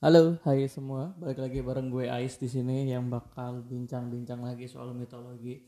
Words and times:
Halo, 0.00 0.40
hai 0.48 0.64
semua. 0.64 1.12
Balik 1.20 1.44
lagi 1.44 1.60
bareng 1.60 1.92
gue 1.92 2.08
Ais 2.08 2.40
di 2.40 2.48
sini 2.48 2.88
yang 2.88 3.12
bakal 3.12 3.60
bincang-bincang 3.60 4.40
lagi 4.40 4.64
soal 4.64 4.96
mitologi. 4.96 5.60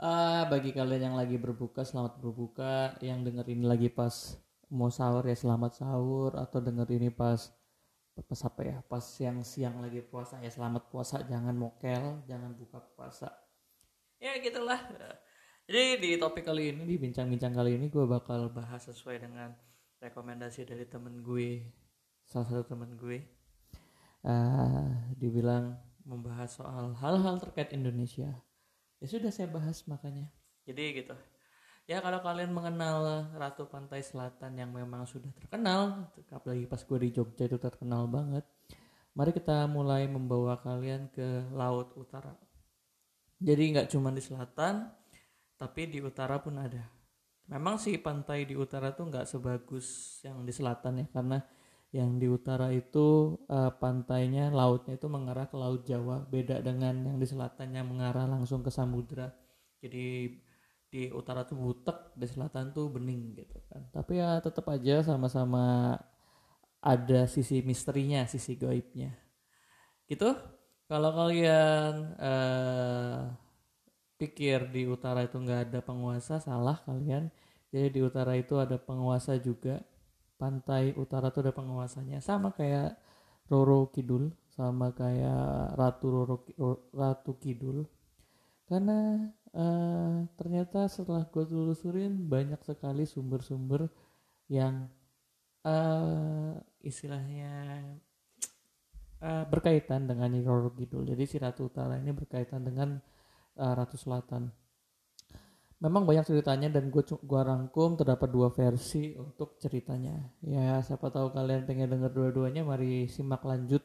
Ah, 0.00 0.48
bagi 0.48 0.72
kalian 0.72 1.12
yang 1.12 1.16
lagi 1.20 1.36
berbuka, 1.36 1.84
selamat 1.84 2.16
berbuka. 2.16 2.96
Yang 3.04 3.28
denger 3.28 3.46
ini 3.52 3.68
lagi 3.68 3.92
pas 3.92 4.40
mau 4.72 4.88
sahur 4.88 5.20
ya 5.28 5.36
selamat 5.36 5.84
sahur 5.84 6.32
atau 6.40 6.64
denger 6.64 6.88
ini 6.96 7.12
pas 7.12 7.52
pas 8.16 8.40
apa 8.40 8.60
ya? 8.64 8.76
Pas 8.88 9.04
siang-siang 9.04 9.84
lagi 9.84 10.00
puasa 10.00 10.40
ya 10.40 10.48
selamat 10.48 10.88
puasa. 10.88 11.20
Jangan 11.28 11.52
mokel, 11.52 12.24
jangan 12.24 12.56
buka 12.56 12.80
puasa. 12.96 13.28
Ya 14.16 14.32
gitulah. 14.40 14.80
Jadi 15.68 16.00
di 16.00 16.16
topik 16.16 16.48
kali 16.48 16.72
ini, 16.72 16.88
di 16.88 16.96
bincang-bincang 16.96 17.52
kali 17.52 17.76
ini 17.76 17.92
gue 17.92 18.08
bakal 18.08 18.48
bahas 18.48 18.88
sesuai 18.88 19.28
dengan 19.28 19.52
rekomendasi 20.00 20.64
dari 20.64 20.88
temen 20.88 21.20
gue, 21.20 21.68
salah 22.24 22.48
satu 22.48 22.64
temen 22.64 22.96
gue 22.96 23.36
uh, 24.24 24.88
dibilang 25.18 25.78
membahas 26.08 26.56
soal 26.56 26.96
hal-hal 26.96 27.36
terkait 27.42 27.76
Indonesia. 27.76 28.32
Ya 28.98 29.06
sudah 29.06 29.30
saya 29.30 29.46
bahas 29.52 29.84
makanya. 29.86 30.26
Jadi 30.64 31.04
gitu. 31.04 31.14
Ya 31.88 32.04
kalau 32.04 32.20
kalian 32.20 32.52
mengenal 32.52 33.28
Ratu 33.32 33.64
Pantai 33.64 34.04
Selatan 34.04 34.60
yang 34.60 34.68
memang 34.72 35.08
sudah 35.08 35.32
terkenal 35.32 36.12
apalagi 36.28 36.68
pas 36.68 36.84
gue 36.84 36.98
di 37.00 37.08
Jogja 37.16 37.48
itu 37.48 37.56
terkenal 37.56 38.04
banget 38.04 38.44
mari 39.16 39.32
kita 39.32 39.64
mulai 39.66 40.04
membawa 40.06 40.60
kalian 40.60 41.10
ke 41.10 41.48
Laut 41.50 41.90
Utara. 41.98 42.36
Jadi 43.42 43.74
nggak 43.74 43.90
cuma 43.90 44.14
di 44.14 44.22
selatan 44.22 44.90
tapi 45.58 45.90
di 45.90 45.98
utara 45.98 46.38
pun 46.38 46.54
ada. 46.54 46.86
Memang 47.50 47.82
sih 47.82 47.98
pantai 47.98 48.46
di 48.46 48.54
utara 48.54 48.94
tuh 48.94 49.10
nggak 49.10 49.26
sebagus 49.26 50.20
yang 50.22 50.46
di 50.46 50.52
selatan 50.54 51.02
ya 51.02 51.06
karena 51.10 51.38
yang 51.88 52.20
di 52.20 52.28
utara 52.28 52.68
itu 52.68 53.40
uh, 53.48 53.72
pantainya 53.80 54.52
lautnya 54.52 55.00
itu 55.00 55.08
mengarah 55.08 55.48
ke 55.48 55.56
laut 55.56 55.88
Jawa. 55.88 56.20
Beda 56.28 56.60
dengan 56.60 56.92
yang 57.08 57.16
di 57.16 57.24
selatan 57.24 57.72
yang 57.72 57.88
mengarah 57.88 58.28
langsung 58.28 58.60
ke 58.60 58.68
samudra. 58.68 59.32
Jadi 59.80 60.36
di 60.88 61.02
utara 61.12 61.44
tuh 61.44 61.56
butek 61.56 62.12
di 62.16 62.28
selatan 62.28 62.76
tuh 62.76 62.92
bening 62.92 63.36
gitu 63.40 63.56
kan. 63.72 63.88
Tapi 63.92 64.20
ya 64.20 64.36
tetap 64.44 64.68
aja 64.68 65.00
sama-sama 65.00 65.96
ada 66.84 67.24
sisi 67.24 67.64
misterinya 67.64 68.28
sisi 68.28 68.56
gaibnya. 68.60 69.16
Gitu? 70.04 70.28
Kalau 70.88 71.10
kalian 71.12 71.92
uh, 72.20 73.32
pikir 74.20 74.72
di 74.72 74.84
utara 74.88 75.24
itu 75.24 75.40
nggak 75.40 75.72
ada 75.72 75.80
penguasa 75.80 76.36
salah 76.36 76.76
kalian. 76.84 77.32
Jadi 77.72 77.88
di 77.96 78.00
utara 78.04 78.36
itu 78.36 78.56
ada 78.60 78.76
penguasa 78.76 79.36
juga 79.40 79.80
pantai 80.38 80.94
utara 80.94 81.34
tuh 81.34 81.42
ada 81.44 81.52
penguasanya 81.52 82.22
sama 82.22 82.54
kayak 82.54 82.94
Roro 83.50 83.90
Kidul 83.90 84.30
sama 84.54 84.94
kayak 84.94 85.74
Ratu 85.74 86.06
Roro 86.08 86.36
Ratu 86.94 87.36
Kidul. 87.42 87.84
Karena 88.68 89.16
uh, 89.56 90.28
ternyata 90.36 90.86
setelah 90.86 91.24
gue 91.26 91.44
telusurin 91.48 92.28
banyak 92.28 92.60
sekali 92.62 93.08
sumber-sumber 93.08 93.88
yang 94.52 94.92
uh, 95.64 96.52
istilahnya 96.84 97.80
uh, 99.24 99.44
berkaitan 99.48 100.04
dengan 100.04 100.36
Roro 100.44 100.70
Kidul. 100.76 101.08
Jadi 101.08 101.24
si 101.24 101.36
Ratu 101.40 101.72
Utara 101.72 101.96
ini 101.96 102.12
berkaitan 102.12 102.62
dengan 102.62 103.00
uh, 103.56 103.72
Ratu 103.72 103.96
Selatan 103.96 104.52
memang 105.78 106.02
banyak 106.02 106.26
ceritanya 106.26 106.68
dan 106.70 106.90
gue 106.90 107.02
gua 107.22 107.46
rangkum 107.46 107.94
terdapat 107.94 108.28
dua 108.30 108.50
versi 108.50 109.14
untuk 109.14 109.58
ceritanya. 109.62 110.34
Ya 110.42 110.82
siapa 110.82 111.10
tahu 111.10 111.30
kalian 111.30 111.66
pengen 111.66 111.90
denger 111.94 112.10
dua-duanya 112.10 112.66
mari 112.66 113.06
simak 113.06 113.46
lanjut 113.46 113.82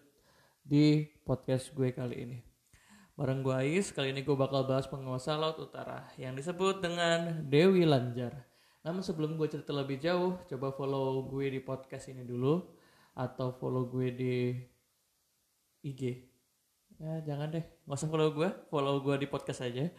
di 0.66 1.06
podcast 1.22 1.70
gue 1.78 1.94
kali 1.94 2.16
ini. 2.26 2.40
Bareng 3.14 3.46
gue 3.46 3.54
Ais 3.54 3.94
kali 3.94 4.10
ini 4.10 4.26
gue 4.26 4.34
bakal 4.34 4.66
bahas 4.66 4.90
penguasa 4.90 5.38
laut 5.38 5.62
utara 5.62 6.10
yang 6.18 6.34
disebut 6.34 6.82
dengan 6.82 7.46
Dewi 7.46 7.86
Lanjar. 7.86 8.42
Namun 8.82 9.06
sebelum 9.06 9.38
gue 9.38 9.46
cerita 9.46 9.70
lebih 9.70 10.02
jauh 10.02 10.42
coba 10.50 10.74
follow 10.74 11.30
gue 11.30 11.54
di 11.54 11.62
podcast 11.62 12.10
ini 12.10 12.26
dulu 12.26 12.58
atau 13.14 13.54
follow 13.54 13.86
gue 13.86 14.08
di 14.10 14.36
IG 15.86 16.33
ya 17.02 17.14
jangan 17.26 17.48
deh. 17.50 17.66
Nggak 17.86 17.98
usah 17.98 18.10
follow 18.10 18.30
gue 18.36 18.50
follow 18.70 18.96
gue 19.02 19.16
di 19.24 19.28
podcast 19.30 19.66
aja. 19.66 19.90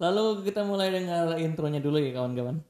Lalu 0.00 0.46
kita 0.46 0.64
mulai 0.64 0.88
dengan 0.88 1.36
intronya 1.36 1.80
dulu 1.82 1.98
ya 2.00 2.16
kawan-kawan. 2.16 2.62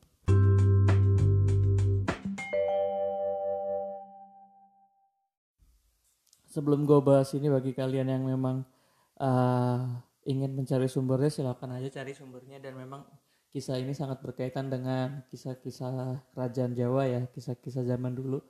Sebelum 6.52 6.84
gue 6.84 7.00
bahas 7.00 7.32
ini 7.32 7.48
bagi 7.48 7.72
kalian 7.72 8.12
yang 8.12 8.28
memang 8.28 8.60
uh, 9.16 9.80
ingin 10.28 10.52
mencari 10.52 10.84
sumbernya 10.84 11.32
silakan 11.32 11.80
aja 11.80 12.02
cari 12.02 12.12
sumbernya. 12.12 12.60
Dan 12.60 12.76
memang 12.76 13.08
kisah 13.48 13.80
ini 13.80 13.96
sangat 13.96 14.20
berkaitan 14.20 14.68
dengan 14.68 15.24
kisah-kisah 15.32 16.32
kerajaan 16.36 16.76
Jawa 16.76 17.08
ya 17.08 17.20
kisah-kisah 17.32 17.88
zaman 17.88 18.12
dulu. 18.12 18.44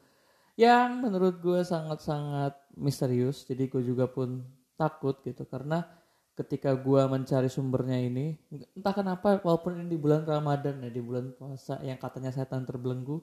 Yang 0.59 0.91
menurut 0.99 1.35
gue 1.39 1.63
sangat-sangat 1.63 2.59
misterius 2.75 3.47
jadi 3.47 3.71
gue 3.71 3.83
juga 3.87 4.11
pun 4.11 4.43
takut 4.79 5.19
gitu. 5.27 5.45
Karena 5.49 5.85
ketika 6.33 6.73
gua 6.73 7.07
mencari 7.13 7.49
sumbernya 7.53 8.01
ini 8.01 8.41
entah 8.73 8.95
kenapa 8.97 9.37
walaupun 9.45 9.85
ini 9.85 9.87
di 9.93 9.99
bulan 10.01 10.25
Ramadan 10.25 10.81
ya 10.81 10.89
di 10.89 11.03
bulan 11.05 11.37
puasa 11.37 11.77
yang 11.85 12.01
katanya 12.01 12.33
setan 12.33 12.65
terbelenggu 12.65 13.21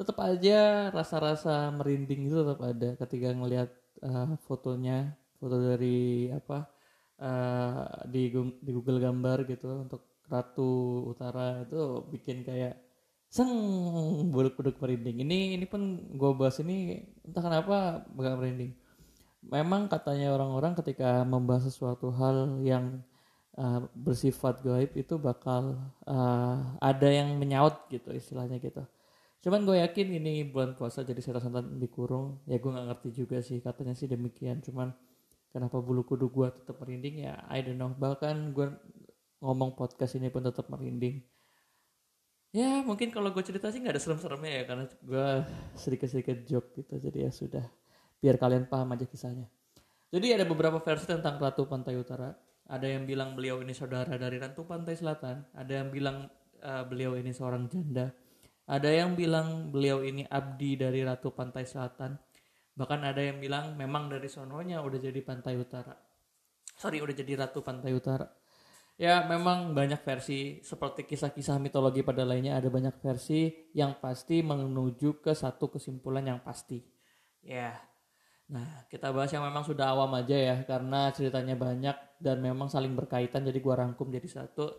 tetap 0.00 0.16
aja 0.24 0.88
rasa-rasa 0.88 1.68
merinding 1.76 2.30
itu 2.30 2.40
tetap 2.40 2.60
ada 2.64 2.96
ketika 3.04 3.28
ngelihat 3.36 3.68
uh, 4.00 4.32
fotonya 4.48 5.12
foto 5.36 5.60
dari 5.60 6.32
apa 6.32 6.70
uh, 7.20 8.08
di 8.08 8.32
di 8.64 8.70
Google 8.72 9.02
gambar 9.02 9.44
gitu 9.44 9.84
untuk 9.84 10.24
Ratu 10.28 11.02
Utara 11.08 11.64
itu 11.64 12.04
bikin 12.08 12.44
kayak 12.44 12.76
seng 13.28 13.48
buluk-buluk 14.32 14.76
merinding. 14.80 15.24
Ini 15.24 15.56
ini 15.56 15.66
pun 15.68 16.12
gue 16.16 16.30
bahas 16.36 16.60
ini 16.60 17.04
entah 17.24 17.44
kenapa 17.44 18.04
bakal 18.12 18.40
merinding 18.40 18.72
memang 19.48 19.88
katanya 19.88 20.36
orang-orang 20.36 20.76
ketika 20.78 21.24
membahas 21.24 21.68
sesuatu 21.72 22.12
hal 22.12 22.60
yang 22.60 23.00
uh, 23.56 23.88
bersifat 23.96 24.60
gaib 24.62 24.94
itu 24.94 25.16
bakal 25.16 25.76
uh, 26.04 26.56
ada 26.78 27.08
yang 27.08 27.36
menyaut 27.40 27.88
gitu 27.88 28.12
istilahnya 28.14 28.60
gitu. 28.60 28.84
Cuman 29.42 29.64
gue 29.64 29.80
yakin 29.80 30.18
ini 30.18 30.46
bulan 30.46 30.74
puasa 30.76 31.02
jadi 31.06 31.18
setan-setan 31.18 31.78
dikurung. 31.80 32.42
Ya 32.44 32.58
gue 32.60 32.70
nggak 32.70 32.86
ngerti 32.94 33.08
juga 33.14 33.38
sih 33.40 33.58
katanya 33.64 33.94
sih 33.96 34.10
demikian. 34.10 34.60
Cuman 34.60 34.92
kenapa 35.50 35.78
bulu 35.80 36.04
kudu 36.04 36.28
gue 36.28 36.48
tetap 36.52 36.76
merinding 36.82 37.26
ya 37.26 37.34
I 37.48 37.64
don't 37.64 37.78
know. 37.78 37.90
Bahkan 37.94 38.52
gue 38.52 38.66
ngomong 39.40 39.78
podcast 39.78 40.18
ini 40.18 40.28
pun 40.28 40.42
tetap 40.44 40.66
merinding. 40.68 41.22
Ya 42.52 42.80
mungkin 42.80 43.12
kalau 43.12 43.28
gue 43.30 43.44
cerita 43.44 43.68
sih 43.68 43.78
nggak 43.78 43.94
ada 43.94 44.02
serem-seremnya 44.02 44.52
ya 44.52 44.62
karena 44.64 44.84
gue 44.88 45.28
sedikit-sedikit 45.78 46.38
joke 46.48 46.74
gitu. 46.74 46.94
Jadi 46.98 47.18
ya 47.24 47.30
sudah 47.30 47.64
biar 48.18 48.36
kalian 48.36 48.66
paham 48.66 48.94
aja 48.94 49.06
kisahnya. 49.06 49.46
Jadi 50.08 50.34
ada 50.34 50.44
beberapa 50.48 50.80
versi 50.80 51.06
tentang 51.08 51.36
Ratu 51.36 51.68
Pantai 51.68 51.94
Utara. 51.98 52.32
Ada 52.68 52.84
yang 52.84 53.08
bilang 53.08 53.32
beliau 53.36 53.60
ini 53.64 53.72
saudara 53.72 54.16
dari 54.16 54.36
Ratu 54.40 54.64
Pantai 54.64 54.96
Selatan. 54.96 55.52
Ada 55.56 55.84
yang 55.84 55.88
bilang 55.88 56.28
uh, 56.60 56.84
beliau 56.84 57.16
ini 57.16 57.32
seorang 57.32 57.68
janda. 57.68 58.12
Ada 58.68 58.88
yang 58.92 59.16
bilang 59.16 59.72
beliau 59.72 60.04
ini 60.04 60.24
abdi 60.28 60.76
dari 60.76 61.00
Ratu 61.00 61.32
Pantai 61.32 61.64
Selatan. 61.64 62.16
Bahkan 62.76 63.00
ada 63.04 63.20
yang 63.20 63.40
bilang 63.40 63.76
memang 63.76 64.12
dari 64.12 64.28
sononya 64.28 64.84
udah 64.84 65.00
jadi 65.00 65.20
Pantai 65.24 65.56
Utara. 65.56 65.96
Sorry, 66.76 67.00
udah 67.00 67.16
jadi 67.16 67.40
Ratu 67.40 67.64
Pantai 67.64 67.96
Utara. 67.96 68.28
Ya 68.98 69.22
memang 69.24 69.78
banyak 69.78 70.02
versi 70.02 70.58
seperti 70.58 71.06
kisah-kisah 71.06 71.62
mitologi 71.62 72.02
pada 72.02 72.26
lainnya 72.26 72.58
ada 72.58 72.66
banyak 72.66 72.98
versi 72.98 73.70
yang 73.70 73.94
pasti 74.02 74.42
menuju 74.42 75.22
ke 75.22 75.30
satu 75.38 75.70
kesimpulan 75.70 76.26
yang 76.26 76.42
pasti. 76.42 76.82
Ya, 77.46 77.78
Nah, 78.48 78.88
kita 78.88 79.12
bahas 79.12 79.28
yang 79.28 79.44
memang 79.44 79.60
sudah 79.60 79.92
awam 79.92 80.08
aja 80.16 80.32
ya 80.32 80.56
karena 80.64 81.12
ceritanya 81.12 81.52
banyak 81.52 81.96
dan 82.16 82.40
memang 82.40 82.72
saling 82.72 82.96
berkaitan 82.96 83.44
jadi 83.44 83.60
gua 83.60 83.84
rangkum 83.84 84.08
jadi 84.08 84.24
satu. 84.24 84.72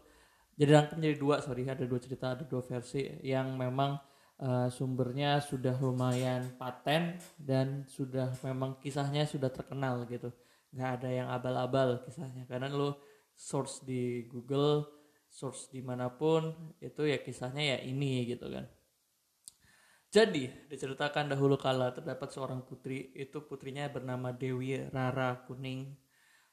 Jadi 0.58 0.72
rangkum 0.74 0.98
jadi 1.00 1.16
dua, 1.16 1.40
sorry 1.40 1.64
ada 1.70 1.86
dua 1.86 2.02
cerita, 2.02 2.34
ada 2.34 2.44
dua 2.44 2.60
versi 2.66 3.06
yang 3.22 3.56
memang 3.56 3.96
uh, 4.42 4.68
sumbernya 4.74 5.40
sudah 5.40 5.78
lumayan 5.80 6.50
paten 6.58 7.16
dan 7.38 7.86
sudah 7.88 8.34
memang 8.44 8.82
kisahnya 8.82 9.30
sudah 9.30 9.54
terkenal 9.54 10.04
gitu. 10.10 10.34
Nggak 10.74 10.90
ada 11.00 11.10
yang 11.14 11.28
abal-abal 11.30 12.04
kisahnya 12.04 12.44
karena 12.50 12.68
lo 12.74 13.00
source 13.38 13.86
di 13.86 14.28
Google, 14.28 14.84
source 15.30 15.72
di 15.72 15.80
mana 15.80 16.12
pun 16.12 16.74
itu 16.82 17.08
ya 17.08 17.22
kisahnya 17.22 17.78
ya 17.78 17.80
ini 17.86 18.28
gitu 18.28 18.50
kan. 18.50 18.66
Jadi, 20.10 20.50
diceritakan 20.70 21.30
dahulu 21.30 21.54
kala 21.54 21.94
terdapat 21.94 22.34
seorang 22.34 22.66
putri, 22.66 23.14
itu 23.14 23.46
putrinya 23.46 23.86
bernama 23.86 24.34
Dewi 24.34 24.90
Rara 24.90 25.46
Kuning. 25.46 25.94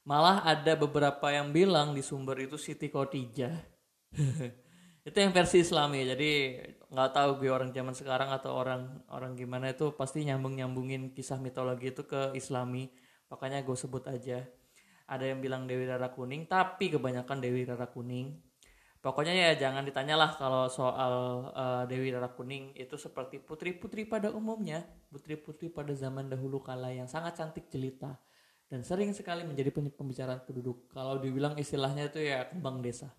Malah 0.04 0.44
ada 0.44 0.76
beberapa 0.76 1.32
yang 1.32 1.50
bilang 1.56 1.96
di 1.96 2.04
sumber 2.04 2.36
itu 2.44 2.60
Siti 2.60 2.92
Khotijah. 2.92 3.56
itu 5.06 5.22
yang 5.22 5.30
versi 5.30 5.62
Islami 5.62 6.02
jadi 6.02 6.30
nggak 6.90 7.10
tahu 7.14 7.30
gue 7.38 7.46
orang 7.46 7.70
zaman 7.70 7.94
sekarang 7.94 8.26
atau 8.34 8.58
orang 8.58 9.06
orang 9.06 9.38
gimana 9.38 9.70
itu 9.70 9.94
pasti 9.94 10.26
nyambung 10.26 10.58
nyambungin 10.58 11.14
kisah 11.14 11.38
mitologi 11.38 11.94
itu 11.94 12.02
ke 12.10 12.34
Islami 12.34 12.90
makanya 13.30 13.62
gue 13.62 13.78
sebut 13.78 14.02
aja 14.10 14.42
ada 15.06 15.22
yang 15.22 15.38
bilang 15.38 15.70
Dewi 15.70 15.86
Rara 15.86 16.10
Kuning 16.10 16.50
tapi 16.50 16.90
kebanyakan 16.90 17.38
Dewi 17.38 17.62
Rara 17.62 17.86
Kuning 17.86 18.34
pokoknya 19.06 19.30
ya 19.30 19.50
jangan 19.54 19.86
ditanyalah 19.86 20.34
kalau 20.34 20.66
soal 20.66 21.14
uh, 21.54 21.86
Dewi 21.86 22.10
Rara 22.10 22.34
Kuning 22.34 22.74
itu 22.74 22.98
seperti 22.98 23.38
putri-putri 23.38 24.02
pada 24.02 24.34
umumnya 24.34 24.82
putri-putri 25.14 25.70
pada 25.70 25.94
zaman 25.94 26.26
dahulu 26.26 26.58
kala 26.58 26.90
yang 26.90 27.06
sangat 27.06 27.38
cantik 27.38 27.70
jelita 27.70 28.18
dan 28.66 28.82
sering 28.82 29.14
sekali 29.14 29.46
menjadi 29.46 29.70
pembicaraan 29.70 30.42
penduduk 30.42 30.90
kalau 30.90 31.22
dibilang 31.22 31.54
istilahnya 31.54 32.10
itu 32.10 32.18
ya 32.18 32.50
kembang 32.50 32.82
desa 32.82 33.14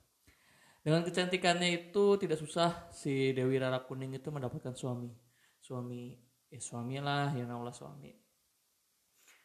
dengan 0.88 1.04
kecantikannya 1.04 1.92
itu 1.92 2.16
tidak 2.16 2.40
susah 2.40 2.88
si 2.96 3.36
Dewi 3.36 3.60
Rara 3.60 3.84
Kuning 3.84 4.16
itu 4.16 4.32
mendapatkan 4.32 4.72
suami. 4.72 5.12
Suami, 5.60 6.16
ya 6.48 6.64
suami 6.64 6.96
lah, 7.04 7.36
ya 7.36 7.44
Allah 7.44 7.76
suami. 7.76 8.16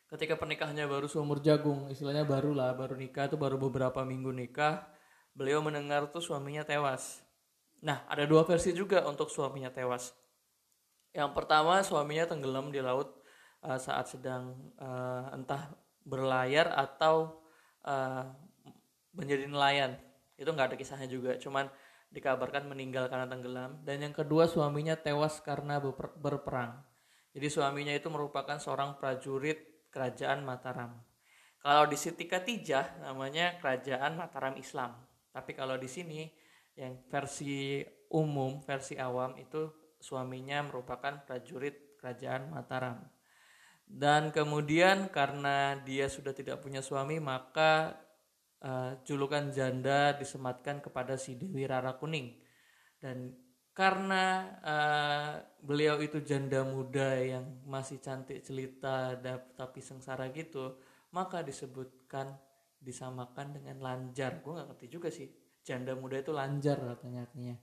Ketika 0.07 0.39
pernikahannya 0.39 0.87
baru 0.87 1.11
seumur 1.11 1.43
jagung, 1.43 1.91
istilahnya 1.91 2.23
baru 2.23 2.55
lah, 2.55 2.79
baru 2.79 2.95
nikah 2.95 3.27
itu 3.27 3.35
baru 3.35 3.59
beberapa 3.59 4.07
minggu 4.07 4.31
nikah, 4.31 4.87
beliau 5.33 5.65
mendengar 5.65 6.09
tuh 6.13 6.21
suaminya 6.21 6.65
tewas. 6.65 7.25
Nah, 7.83 8.05
ada 8.07 8.29
dua 8.29 8.47
versi 8.47 8.71
juga 8.71 9.03
untuk 9.09 9.33
suaminya 9.33 9.73
tewas. 9.73 10.15
Yang 11.13 11.31
pertama, 11.35 11.83
suaminya 11.83 12.31
tenggelam 12.31 12.71
di 12.71 12.81
laut 12.81 13.21
uh, 13.65 13.77
saat 13.77 14.09
sedang 14.09 14.73
uh, 14.79 15.35
entah 15.35 15.73
berlayar 16.07 16.73
atau 16.73 17.43
uh, 17.85 18.25
menjadi 19.13 19.45
nelayan. 19.51 19.93
Itu 20.39 20.55
nggak 20.55 20.73
ada 20.73 20.77
kisahnya 20.79 21.09
juga 21.11 21.37
cuman 21.37 21.69
dikabarkan 22.13 22.69
meninggal 22.69 23.09
karena 23.09 23.29
tenggelam. 23.29 23.83
Dan 23.85 24.05
yang 24.05 24.15
kedua 24.15 24.49
suaminya 24.49 24.97
tewas 24.97 25.41
karena 25.41 25.81
berper 25.81 26.13
berperang. 26.17 26.81
Jadi 27.33 27.49
suaminya 27.49 27.97
itu 27.97 28.13
merupakan 28.13 28.61
seorang 28.61 29.01
prajurit 29.01 29.89
kerajaan 29.89 30.45
Mataram. 30.45 31.01
Kalau 31.61 31.89
di 31.89 31.97
Siti 31.97 32.29
Katijah 32.29 33.01
namanya 33.01 33.57
kerajaan 33.57 34.21
Mataram 34.21 34.57
Islam 34.61 35.12
tapi 35.33 35.57
kalau 35.57 35.81
di 35.81 35.89
sini 35.89 36.29
yang 36.77 37.01
versi 37.09 37.81
umum 38.13 38.61
versi 38.61 39.01
awam 39.01 39.37
itu 39.41 39.69
suaminya 39.97 40.61
merupakan 40.69 41.25
prajurit 41.25 41.97
kerajaan 41.97 42.53
Mataram. 42.53 43.01
Dan 43.89 44.33
kemudian 44.33 45.13
karena 45.13 45.77
dia 45.85 46.09
sudah 46.09 46.33
tidak 46.33 46.61
punya 46.65 46.81
suami 46.81 47.21
maka 47.21 47.97
uh, 48.65 48.97
julukan 49.05 49.53
janda 49.53 50.17
disematkan 50.17 50.81
kepada 50.81 51.17
si 51.21 51.37
Dewi 51.37 51.69
Rara 51.69 51.97
Kuning. 51.97 52.41
Dan 53.01 53.37
karena 53.73 54.25
uh, 54.61 55.33
beliau 55.65 55.97
itu 56.05 56.21
janda 56.21 56.61
muda 56.61 57.17
yang 57.17 57.65
masih 57.65 58.05
cantik 58.05 58.45
celita 58.45 59.17
tapi 59.57 59.81
sengsara 59.81 60.29
gitu 60.29 60.77
maka 61.09 61.41
disebutkan 61.41 62.37
disamakan 62.83 63.57
dengan 63.57 63.79
lanjar. 63.81 64.43
Gue 64.43 64.59
nggak 64.59 64.69
ngerti 64.75 64.87
juga 64.91 65.09
sih. 65.09 65.31
Janda 65.63 65.95
muda 65.95 66.19
itu 66.19 66.35
lanjar 66.35 66.83
katanya 66.83 67.25
artinya. 67.25 67.55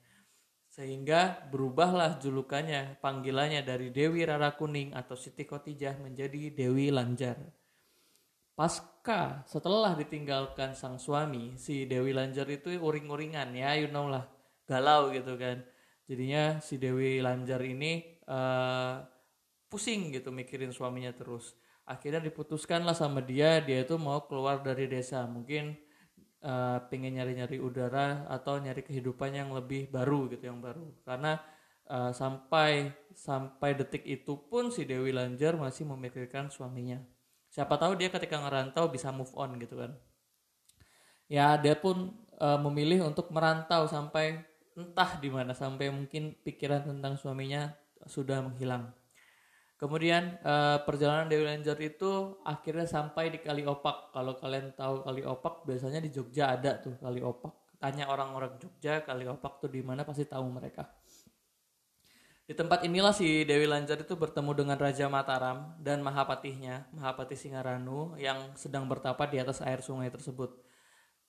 Sehingga 0.69 1.49
berubahlah 1.51 2.21
julukannya 2.23 3.01
panggilannya 3.03 3.65
dari 3.65 3.91
Dewi 3.91 4.23
Rara 4.23 4.55
Kuning 4.55 4.95
atau 4.95 5.19
Siti 5.19 5.43
Kotijah 5.43 5.99
menjadi 5.99 6.53
Dewi 6.53 6.93
Lanjar. 6.93 7.35
Pasca 8.53 9.43
setelah 9.47 9.95
ditinggalkan 9.95 10.75
sang 10.75 10.99
suami 10.99 11.55
si 11.55 11.87
Dewi 11.89 12.11
Lanjar 12.11 12.47
itu 12.51 12.75
uring-uringan 12.75 13.55
ya 13.55 13.75
you 13.79 13.89
know 13.91 14.07
lah 14.07 14.29
galau 14.69 15.09
gitu 15.11 15.35
kan. 15.35 15.65
Jadinya 16.05 16.61
si 16.61 16.77
Dewi 16.77 17.19
Lanjar 17.19 17.59
ini 17.65 18.21
uh, 18.29 19.01
pusing 19.69 20.13
gitu 20.13 20.29
mikirin 20.29 20.73
suaminya 20.73 21.13
terus 21.13 21.57
akhirnya 21.89 22.21
diputuskan 22.21 22.85
lah 22.85 22.93
sama 22.93 23.25
dia 23.25 23.57
dia 23.65 23.81
itu 23.81 23.97
mau 23.97 24.21
keluar 24.29 24.61
dari 24.61 24.85
desa. 24.85 25.25
Mungkin 25.25 25.73
uh, 26.45 26.77
pengen 26.87 27.17
nyari-nyari 27.17 27.57
udara 27.57 28.29
atau 28.29 28.61
nyari 28.61 28.85
kehidupan 28.85 29.33
yang 29.33 29.49
lebih 29.49 29.89
baru 29.89 30.29
gitu 30.29 30.45
yang 30.53 30.61
baru. 30.61 30.85
Karena 31.01 31.41
uh, 31.89 32.13
sampai 32.13 32.93
sampai 33.17 33.73
detik 33.73 34.05
itu 34.05 34.37
pun 34.37 34.69
si 34.69 34.85
Dewi 34.85 35.09
Lanjar 35.09 35.57
masih 35.57 35.89
memikirkan 35.89 36.53
suaminya. 36.53 37.01
Siapa 37.49 37.81
tahu 37.81 37.97
dia 37.97 38.13
ketika 38.13 38.37
ngerantau 38.37 38.93
bisa 38.93 39.09
move 39.09 39.33
on 39.33 39.57
gitu 39.57 39.81
kan. 39.81 39.97
Ya 41.25 41.57
dia 41.57 41.73
pun 41.73 42.13
uh, 42.37 42.61
memilih 42.61 43.09
untuk 43.09 43.33
merantau 43.33 43.89
sampai 43.89 44.45
entah 44.77 45.17
di 45.17 45.33
mana 45.33 45.57
sampai 45.57 45.89
mungkin 45.89 46.37
pikiran 46.45 46.85
tentang 46.85 47.17
suaminya 47.17 47.73
sudah 48.07 48.39
menghilang 48.39 48.95
kemudian 49.79 50.37
uh, 50.43 50.83
perjalanan 50.83 51.31
Dewi 51.31 51.47
Lanjar 51.47 51.79
itu 51.79 52.37
akhirnya 52.43 52.85
sampai 52.85 53.31
di 53.31 53.39
Kali 53.39 53.63
Opak 53.63 54.11
kalau 54.11 54.35
kalian 54.35 54.75
tahu 54.75 55.01
Kali 55.07 55.23
Opak 55.23 55.63
biasanya 55.63 56.03
di 56.03 56.11
Jogja 56.11 56.51
ada 56.51 56.77
tuh 56.83 56.99
Kali 56.99 57.23
Opak 57.23 57.79
tanya 57.79 58.11
orang-orang 58.11 58.59
Jogja 58.59 59.01
Kali 59.01 59.25
Opak 59.25 59.63
tuh 59.63 59.71
di 59.71 59.79
mana 59.79 60.03
pasti 60.03 60.27
tahu 60.27 60.45
mereka. 60.51 60.85
Di 62.49 62.57
tempat 62.57 62.81
inilah 62.81 63.13
si 63.13 63.45
Dewi 63.45 63.69
Lanjar 63.69 64.01
itu 64.01 64.17
bertemu 64.17 64.51
dengan 64.57 64.73
Raja 64.73 65.05
Mataram 65.05 65.77
dan 65.77 66.01
Mahapatihnya, 66.01 66.89
Mahapatih 66.97 67.37
Singaranu 67.37 68.17
yang 68.17 68.57
sedang 68.57 68.89
bertapa 68.89 69.29
di 69.29 69.37
atas 69.37 69.61
air 69.61 69.85
sungai 69.85 70.09
tersebut. 70.09 70.57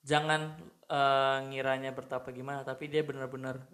Jangan 0.01 0.57
uh, 0.89 1.45
ngiranya 1.45 1.93
bertapa 1.93 2.25
gimana, 2.33 2.65
tapi 2.65 2.89
dia 2.89 3.05
benar-benar 3.05 3.69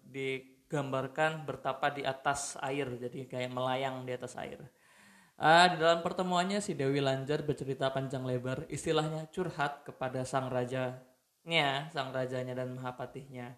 digambarkan 0.67 1.47
bertapa 1.47 1.95
di 1.95 2.03
atas 2.03 2.59
air, 2.59 2.91
jadi 2.99 3.23
kayak 3.23 3.55
melayang 3.55 4.03
di 4.03 4.11
atas 4.11 4.35
air. 4.35 4.59
Uh, 5.39 5.65
di 5.71 5.79
dalam 5.79 6.03
pertemuannya 6.03 6.59
si 6.59 6.75
Dewi 6.75 6.99
Lanjar 6.99 7.47
bercerita 7.47 7.87
panjang 7.87 8.27
lebar, 8.27 8.67
istilahnya 8.67 9.31
curhat 9.31 9.87
kepada 9.87 10.27
sang 10.27 10.51
rajanya, 10.51 11.87
sang 11.87 12.11
rajanya 12.11 12.51
dan 12.51 12.75
Mahapatihnya. 12.75 13.55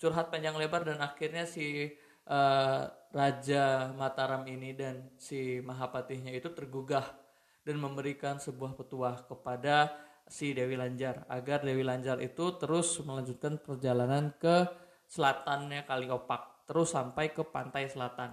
Curhat 0.00 0.32
panjang 0.32 0.56
lebar 0.56 0.88
dan 0.88 1.04
akhirnya 1.04 1.44
si 1.44 1.92
uh, 2.24 2.88
Raja 3.12 3.92
Mataram 3.92 4.48
ini 4.48 4.72
dan 4.72 5.12
si 5.20 5.60
Mahapatihnya 5.60 6.32
itu 6.32 6.48
tergugah 6.48 7.12
dan 7.60 7.76
memberikan 7.76 8.40
sebuah 8.40 8.72
petuah 8.72 9.20
kepada 9.28 9.92
si 10.24 10.56
Dewi 10.56 10.80
Lanjar 10.80 11.28
agar 11.28 11.60
Dewi 11.60 11.84
Lanjar 11.84 12.24
itu 12.24 12.56
terus 12.56 12.96
melanjutkan 13.04 13.60
perjalanan 13.60 14.32
ke 14.40 14.64
selatannya 15.12 15.84
Kaliopak 15.84 16.64
terus 16.64 16.96
sampai 16.96 17.36
ke 17.36 17.44
pantai 17.44 17.92
selatan 17.92 18.32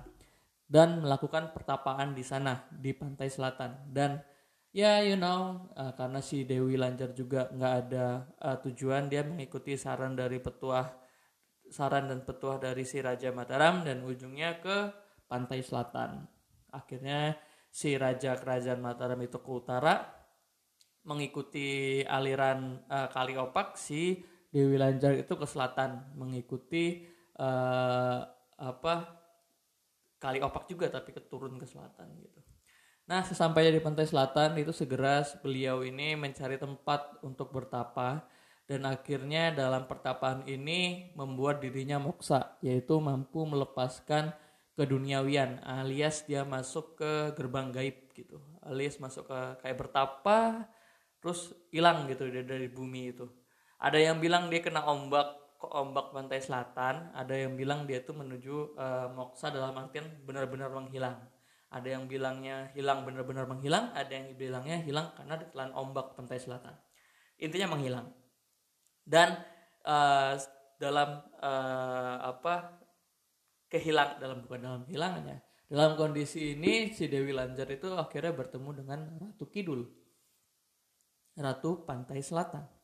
dan 0.64 1.04
melakukan 1.04 1.52
pertapaan 1.52 2.16
di 2.16 2.24
sana 2.24 2.64
di 2.72 2.96
pantai 2.96 3.28
selatan 3.28 3.92
dan 3.92 4.24
ya 4.72 5.04
you 5.04 5.20
know 5.20 5.68
uh, 5.76 5.92
karena 5.92 6.24
si 6.24 6.48
Dewi 6.48 6.80
Lanjar 6.80 7.12
juga 7.12 7.52
nggak 7.52 7.74
ada 7.84 8.32
uh, 8.40 8.58
tujuan 8.64 9.12
dia 9.12 9.28
mengikuti 9.28 9.76
saran 9.76 10.16
dari 10.16 10.40
petuah 10.40 10.88
saran 11.70 12.10
dan 12.10 12.26
petuah 12.26 12.58
dari 12.58 12.84
si 12.84 13.00
Raja 13.00 13.30
Mataram 13.30 13.86
dan 13.86 14.02
ujungnya 14.02 14.58
ke 14.60 14.90
pantai 15.30 15.62
selatan. 15.62 16.26
Akhirnya 16.74 17.38
si 17.70 17.94
Raja 17.96 18.36
Kerajaan 18.38 18.82
Mataram 18.82 19.22
itu 19.22 19.38
ke 19.38 19.52
utara 19.54 20.10
mengikuti 21.06 22.02
aliran 22.04 22.84
uh, 22.90 23.08
Kali 23.10 23.38
Opak 23.38 23.78
si 23.78 24.20
Dewi 24.50 24.82
Lanjar 24.82 25.14
itu 25.14 25.34
ke 25.38 25.46
selatan 25.46 26.14
mengikuti 26.18 27.06
uh, 27.38 28.26
apa 28.60 28.96
Kali 30.20 30.44
Opak 30.44 30.68
juga 30.68 30.92
tapi 30.92 31.16
keturun 31.16 31.56
ke 31.56 31.64
selatan 31.64 32.12
gitu. 32.20 32.40
Nah, 33.10 33.26
sesampainya 33.26 33.74
di 33.74 33.82
pantai 33.82 34.06
selatan 34.06 34.60
itu 34.62 34.70
segera 34.70 35.26
beliau 35.42 35.82
ini 35.82 36.14
mencari 36.14 36.62
tempat 36.62 37.24
untuk 37.26 37.50
bertapa 37.50 38.28
dan 38.70 38.86
akhirnya 38.86 39.50
dalam 39.50 39.90
pertapaan 39.90 40.46
ini 40.46 41.10
membuat 41.18 41.58
dirinya 41.58 41.98
moksa 41.98 42.62
yaitu 42.62 43.02
mampu 43.02 43.42
melepaskan 43.50 44.30
keduniawian 44.78 45.58
alias 45.66 46.30
dia 46.30 46.46
masuk 46.46 47.02
ke 47.02 47.34
gerbang 47.34 47.74
gaib 47.74 48.14
gitu 48.14 48.38
alias 48.62 49.02
masuk 49.02 49.26
ke 49.26 49.40
kayak 49.66 49.78
bertapa 49.82 50.70
terus 51.18 51.50
hilang 51.74 52.06
gitu 52.06 52.30
dari, 52.30 52.46
dari 52.46 52.68
bumi 52.70 53.10
itu 53.10 53.26
ada 53.80 53.96
yang 53.96 54.20
bilang 54.20 54.52
dia 54.52 54.60
kena 54.60 54.84
ombak 54.84 55.40
ombak 55.64 56.12
pantai 56.12 56.44
selatan. 56.44 57.16
Ada 57.16 57.48
yang 57.48 57.56
bilang 57.56 57.88
dia 57.88 58.04
tuh 58.04 58.16
menuju 58.16 58.76
uh, 58.76 59.08
moksa 59.16 59.52
dalam 59.52 59.76
artian 59.80 60.08
benar-benar 60.28 60.72
menghilang. 60.72 61.16
Ada 61.72 61.96
yang 61.96 62.12
bilangnya 62.12 62.76
hilang 62.76 63.08
benar-benar 63.08 63.48
menghilang. 63.48 63.96
Ada 63.96 64.12
yang 64.12 64.28
bilangnya 64.36 64.84
hilang 64.84 65.16
karena 65.16 65.40
ditelan 65.40 65.72
ombak 65.72 66.16
pantai 66.20 66.44
selatan. 66.44 66.76
Intinya 67.40 67.72
menghilang. 67.76 68.12
Dan 69.08 69.40
uh, 69.88 70.36
dalam 70.76 71.24
uh, 71.40 72.36
apa 72.36 72.84
kehilang 73.72 74.20
dalam 74.20 74.44
bukan 74.44 74.60
dalam 74.64 74.84
hilangannya 74.88 75.44
dalam 75.70 75.94
kondisi 76.00 76.56
ini 76.58 76.90
si 76.96 77.06
Dewi 77.12 77.36
Lanjar 77.36 77.70
itu 77.70 77.94
akhirnya 77.94 78.34
bertemu 78.34 78.70
dengan 78.74 79.00
Ratu 79.20 79.46
Kidul. 79.52 79.86
Ratu 81.38 81.86
Pantai 81.86 82.26
Selatan 82.26 82.79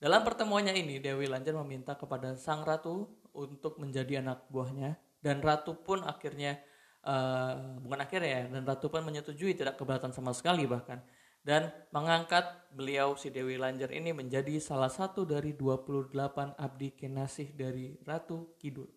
dalam 0.00 0.24
pertemuannya 0.24 0.72
ini 0.72 0.96
Dewi 0.96 1.28
Lanjar 1.28 1.52
meminta 1.60 1.92
kepada 1.92 2.32
sang 2.40 2.64
ratu 2.64 3.06
untuk 3.36 3.76
menjadi 3.76 4.24
anak 4.24 4.48
buahnya 4.48 4.96
dan 5.20 5.44
ratu 5.44 5.76
pun 5.76 6.00
akhirnya 6.02 6.56
uh, 7.04 7.76
bukan 7.84 8.00
akhirnya 8.00 8.30
ya 8.32 8.42
dan 8.48 8.64
ratu 8.64 8.88
pun 8.88 9.04
menyetujui 9.04 9.52
tidak 9.52 9.76
keberatan 9.76 10.10
sama 10.16 10.32
sekali 10.32 10.64
bahkan 10.64 11.04
dan 11.40 11.72
mengangkat 11.92 12.44
beliau 12.72 13.16
si 13.16 13.32
Dewi 13.32 13.56
Lanjar 13.56 13.88
ini 13.92 14.12
menjadi 14.12 14.60
salah 14.60 14.92
satu 14.92 15.24
dari 15.24 15.56
28 15.56 16.12
abdi 16.56 16.88
kenasih 16.92 17.56
dari 17.56 17.96
Ratu 18.04 18.56
Kidul. 18.60 18.88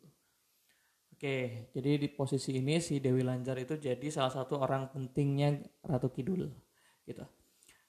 Oke, 1.16 1.72
jadi 1.72 1.96
di 1.96 2.12
posisi 2.12 2.60
ini 2.60 2.84
si 2.84 3.00
Dewi 3.00 3.24
Lanjar 3.24 3.56
itu 3.64 3.80
jadi 3.80 4.08
salah 4.12 4.32
satu 4.32 4.60
orang 4.60 4.92
pentingnya 4.92 5.56
Ratu 5.88 6.12
Kidul 6.12 6.52
gitu. 7.08 7.24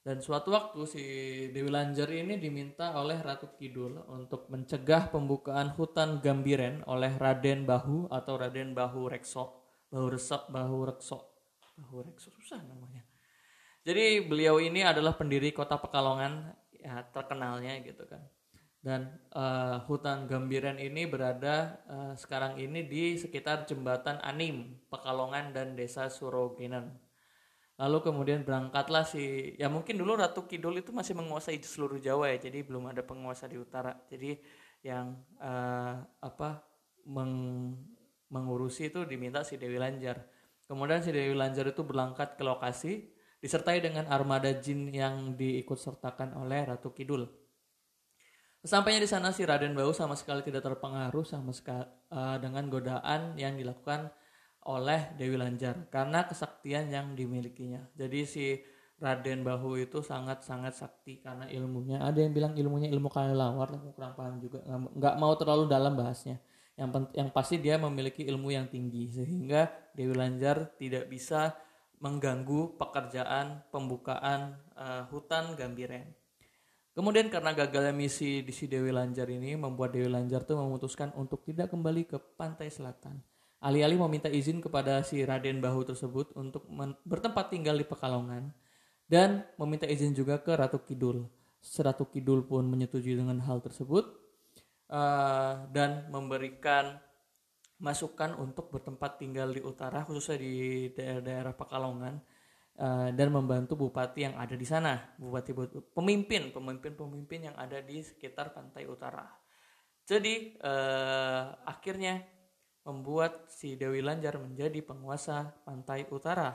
Dan 0.05 0.21
suatu 0.21 0.53
waktu 0.53 0.85
si 0.85 1.05
Dewi 1.49 1.73
Lanjar 1.73 2.13
ini 2.13 2.37
diminta 2.37 2.93
oleh 3.01 3.25
Ratu 3.25 3.57
Kidul 3.57 4.05
untuk 4.13 4.53
mencegah 4.53 5.09
pembukaan 5.09 5.73
hutan 5.73 6.21
Gambiren 6.21 6.85
oleh 6.85 7.17
Raden 7.17 7.65
Bahu 7.65 8.13
atau 8.13 8.37
Raden 8.37 8.77
Bahu 8.77 9.09
Rekso. 9.09 9.65
Bahu 9.89 10.13
Resok, 10.13 10.53
Bahu 10.53 10.77
Rekso. 10.93 11.19
Bahu 11.81 12.05
Rekso 12.05 12.29
susah 12.37 12.61
namanya. 12.69 13.01
Jadi 13.81 14.29
beliau 14.29 14.61
ini 14.61 14.85
adalah 14.85 15.17
pendiri 15.17 15.57
kota 15.57 15.81
Pekalongan 15.81 16.53
ya 16.77 17.01
terkenalnya 17.09 17.81
gitu 17.81 18.05
kan. 18.05 18.21
Dan 18.85 19.09
uh, 19.33 19.81
hutan 19.89 20.29
Gambiren 20.29 20.77
ini 20.77 21.09
berada 21.09 21.81
uh, 21.89 22.13
sekarang 22.13 22.61
ini 22.61 22.85
di 22.85 23.17
sekitar 23.17 23.65
jembatan 23.65 24.21
Anim, 24.21 24.85
Pekalongan 24.93 25.57
dan 25.57 25.73
Desa 25.73 26.13
Surogenan 26.13 26.93
lalu 27.75 27.99
kemudian 28.07 28.47
berangkatlah 28.47 29.03
si 29.03 29.55
ya 29.59 29.67
mungkin 29.67 29.99
dulu 29.99 30.15
Ratu 30.15 30.47
Kidul 30.47 30.79
itu 30.79 30.95
masih 30.95 31.19
menguasai 31.19 31.59
seluruh 31.59 31.99
Jawa 31.99 32.31
ya 32.31 32.47
jadi 32.47 32.63
belum 32.63 32.91
ada 32.91 33.03
penguasa 33.03 33.51
di 33.51 33.59
utara. 33.59 33.99
Jadi 34.07 34.39
yang 34.87 35.19
uh, 35.43 35.99
apa 36.23 36.63
meng, 37.09 37.75
mengurusi 38.31 38.93
itu 38.95 39.03
diminta 39.09 39.43
si 39.43 39.59
Dewi 39.59 39.81
Lanjar. 39.81 40.23
Kemudian 40.71 41.03
si 41.03 41.11
Dewi 41.11 41.35
Lanjar 41.35 41.67
itu 41.67 41.83
berangkat 41.83 42.39
ke 42.39 42.43
lokasi 42.47 43.11
disertai 43.43 43.83
dengan 43.83 44.09
armada 44.09 44.49
jin 44.57 44.89
yang 44.89 45.37
diikut 45.37 45.77
sertakan 45.77 46.33
oleh 46.41 46.65
Ratu 46.65 46.95
Kidul. 46.95 47.29
Sampainya 48.65 49.05
di 49.05 49.11
sana 49.11 49.29
si 49.29 49.45
Raden 49.45 49.77
Bau 49.77 49.93
sama 49.93 50.17
sekali 50.17 50.41
tidak 50.41 50.65
terpengaruh 50.65 51.21
sama 51.29 51.53
sekali 51.53 51.85
uh, 52.09 52.41
dengan 52.41 52.65
godaan 52.73 53.37
yang 53.37 53.61
dilakukan 53.61 54.09
oleh 54.65 55.13
Dewi 55.21 55.37
Lanjar 55.37 55.85
karena 55.93 56.25
kesaktian 56.25 56.89
yang 56.89 57.13
dimilikinya. 57.13 57.85
Jadi 57.93 58.21
si 58.25 58.47
Raden 58.97 59.45
Bahu 59.45 59.77
itu 59.77 60.01
sangat-sangat 60.01 60.73
sakti 60.73 61.21
karena 61.21 61.45
ilmunya. 61.53 62.01
Ada 62.01 62.25
yang 62.25 62.33
bilang 62.33 62.53
ilmunya 62.57 62.89
ilmu 62.89 63.13
kelelawar, 63.13 63.77
aku 63.77 63.93
kurang 63.93 64.17
paham 64.17 64.41
juga. 64.41 64.65
Nggak 64.65 65.15
mau 65.21 65.33
terlalu 65.37 65.69
dalam 65.69 65.93
bahasnya. 65.93 66.41
Yang 66.75 67.13
yang 67.15 67.29
pasti 67.31 67.61
dia 67.61 67.77
memiliki 67.77 68.25
ilmu 68.25 68.51
yang 68.51 68.67
tinggi 68.67 69.07
sehingga 69.13 69.71
Dewi 69.93 70.17
Lanjar 70.17 70.75
tidak 70.81 71.07
bisa 71.13 71.55
mengganggu 72.03 72.75
pekerjaan 72.81 73.63
pembukaan 73.69 74.59
uh, 74.75 75.07
hutan 75.13 75.55
Gambiren. 75.55 76.09
Kemudian 76.95 77.27
karena 77.27 77.51
gagalnya 77.53 77.91
misi 77.91 78.43
di 78.43 78.55
si 78.55 78.71
Dewi 78.71 78.95
Lanjar 78.95 79.27
ini 79.29 79.59
membuat 79.59 79.95
Dewi 79.95 80.09
Lanjar 80.09 80.47
tuh 80.47 80.59
memutuskan 80.59 81.11
untuk 81.19 81.43
tidak 81.43 81.71
kembali 81.71 82.07
ke 82.07 82.19
pantai 82.39 82.71
selatan 82.71 83.19
Alih-alih 83.65 83.97
meminta 83.97 84.29
izin 84.29 84.61
kepada 84.61 85.01
si 85.01 85.25
Raden 85.25 85.65
Bahu 85.65 85.89
tersebut 85.89 86.37
untuk 86.37 86.69
bertempat 87.09 87.49
tinggal 87.49 87.81
di 87.81 87.89
Pekalongan 87.89 88.53
dan 89.09 89.49
meminta 89.57 89.89
izin 89.89 90.13
juga 90.13 90.37
ke 90.37 90.53
Ratu 90.53 90.85
Kidul. 90.85 91.25
Ratu 91.65 92.05
Kidul 92.13 92.45
pun 92.45 92.69
menyetujui 92.69 93.17
dengan 93.17 93.41
hal 93.41 93.65
tersebut 93.65 94.05
uh, 94.93 95.65
dan 95.73 96.13
memberikan 96.13 97.01
masukan 97.81 98.37
untuk 98.37 98.69
bertempat 98.69 99.17
tinggal 99.17 99.49
di 99.49 99.65
utara 99.65 100.05
khususnya 100.05 100.45
di 100.45 100.55
daerah-daerah 100.93 101.57
Pekalongan 101.57 102.15
uh, 102.77 103.09
dan 103.17 103.29
membantu 103.33 103.81
bupati 103.81 104.29
yang 104.29 104.37
ada 104.37 104.61
di 104.61 104.69
sana, 104.69 105.17
bupati 105.17 105.57
pemimpin 105.97 106.53
pemimpin-pemimpin 106.53 107.49
yang 107.49 107.57
ada 107.57 107.81
di 107.81 108.05
sekitar 108.05 108.53
pantai 108.53 108.85
utara. 108.85 109.25
Jadi 110.05 110.61
uh, 110.61 111.65
akhirnya 111.65 112.34
membuat 112.85 113.49
si 113.49 113.75
Dewi 113.81 114.05
Lanjar 114.05 114.37
menjadi 114.37 114.85
penguasa 114.85 115.57
pantai 115.65 116.05
utara. 116.13 116.53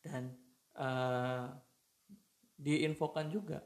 Dan 0.00 0.32
uh, 0.76 1.52
diinfokan 2.56 3.28
juga 3.28 3.60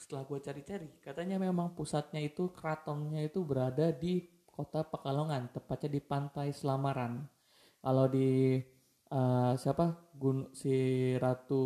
setelah 0.00 0.24
gue 0.24 0.40
cari-cari. 0.40 0.88
Katanya 1.04 1.36
memang 1.36 1.76
pusatnya 1.76 2.24
itu 2.24 2.48
keratonnya 2.56 3.28
itu 3.28 3.44
berada 3.44 3.92
di 3.92 4.24
kota 4.48 4.80
Pekalongan 4.80 5.52
tepatnya 5.52 5.90
di 5.92 6.00
pantai 6.00 6.48
Selamaran. 6.56 7.28
Kalau 7.80 8.08
di 8.08 8.56
uh, 9.12 9.52
siapa? 9.56 10.12
Gun 10.16 10.52
si 10.56 10.72
Ratu 11.16 11.64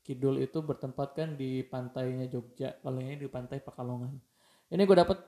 Kidul 0.00 0.40
itu 0.40 0.64
bertempat 0.64 1.12
kan 1.12 1.36
di 1.36 1.60
pantainya 1.64 2.24
Jogja 2.28 2.76
kalau 2.80 3.00
ini 3.00 3.20
di 3.20 3.28
pantai 3.28 3.60
Pekalongan. 3.60 4.16
Ini 4.72 4.82
gue 4.84 4.96
dapet 4.96 5.18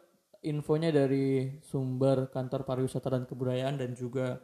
infonya 0.42 0.90
dari 0.90 1.58
sumber 1.62 2.30
kantor 2.30 2.66
pariwisata 2.66 3.14
dan 3.14 3.24
kebudayaan 3.24 3.78
dan 3.78 3.94
juga 3.94 4.42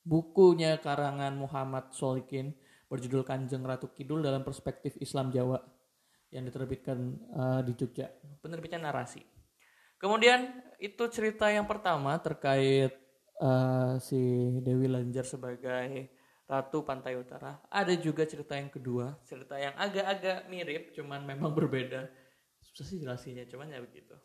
bukunya 0.00 0.80
karangan 0.80 1.36
Muhammad 1.36 1.92
Solikin 1.92 2.56
berjudul 2.88 3.22
Kanjeng 3.22 3.62
Ratu 3.62 3.92
Kidul 3.92 4.24
dalam 4.24 4.42
perspektif 4.42 4.96
Islam 4.98 5.30
Jawa 5.30 5.60
yang 6.32 6.48
diterbitkan 6.48 6.98
uh, 7.36 7.60
di 7.62 7.76
Jogja. 7.76 8.10
Penerbitnya 8.42 8.80
narasi. 8.80 9.22
Kemudian 10.00 10.48
itu 10.80 11.04
cerita 11.12 11.52
yang 11.52 11.68
pertama 11.68 12.16
terkait 12.18 12.96
uh, 13.38 14.00
si 14.00 14.16
Dewi 14.64 14.88
Lanjar 14.88 15.28
sebagai 15.28 16.08
Ratu 16.48 16.82
Pantai 16.82 17.14
Utara. 17.14 17.62
Ada 17.68 17.94
juga 18.00 18.26
cerita 18.26 18.58
yang 18.58 18.72
kedua, 18.72 19.20
cerita 19.22 19.54
yang 19.60 19.76
agak-agak 19.76 20.50
mirip, 20.50 20.96
cuman 20.96 21.22
memang 21.22 21.52
berbeda. 21.54 22.10
Susah 22.58 22.86
sih 22.88 22.98
jelasinnya, 22.98 23.46
cuman 23.46 23.70
ya 23.70 23.78
begitu. 23.78 24.16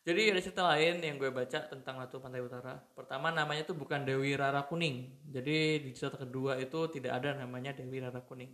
Jadi 0.00 0.32
ada 0.32 0.40
cerita 0.40 0.64
lain 0.64 1.04
yang 1.04 1.20
gue 1.20 1.28
baca 1.28 1.68
tentang 1.68 2.00
Ratu 2.00 2.24
Pantai 2.24 2.40
Utara. 2.40 2.72
Pertama 2.96 3.28
namanya 3.28 3.68
tuh 3.68 3.76
bukan 3.76 4.00
Dewi 4.08 4.32
Rara 4.32 4.64
Kuning. 4.64 5.28
Jadi 5.28 5.84
di 5.84 5.90
cerita 5.92 6.16
kedua 6.16 6.56
itu 6.56 6.88
tidak 6.88 7.20
ada 7.20 7.36
namanya 7.44 7.76
Dewi 7.76 8.00
Rara 8.00 8.24
Kuning. 8.24 8.48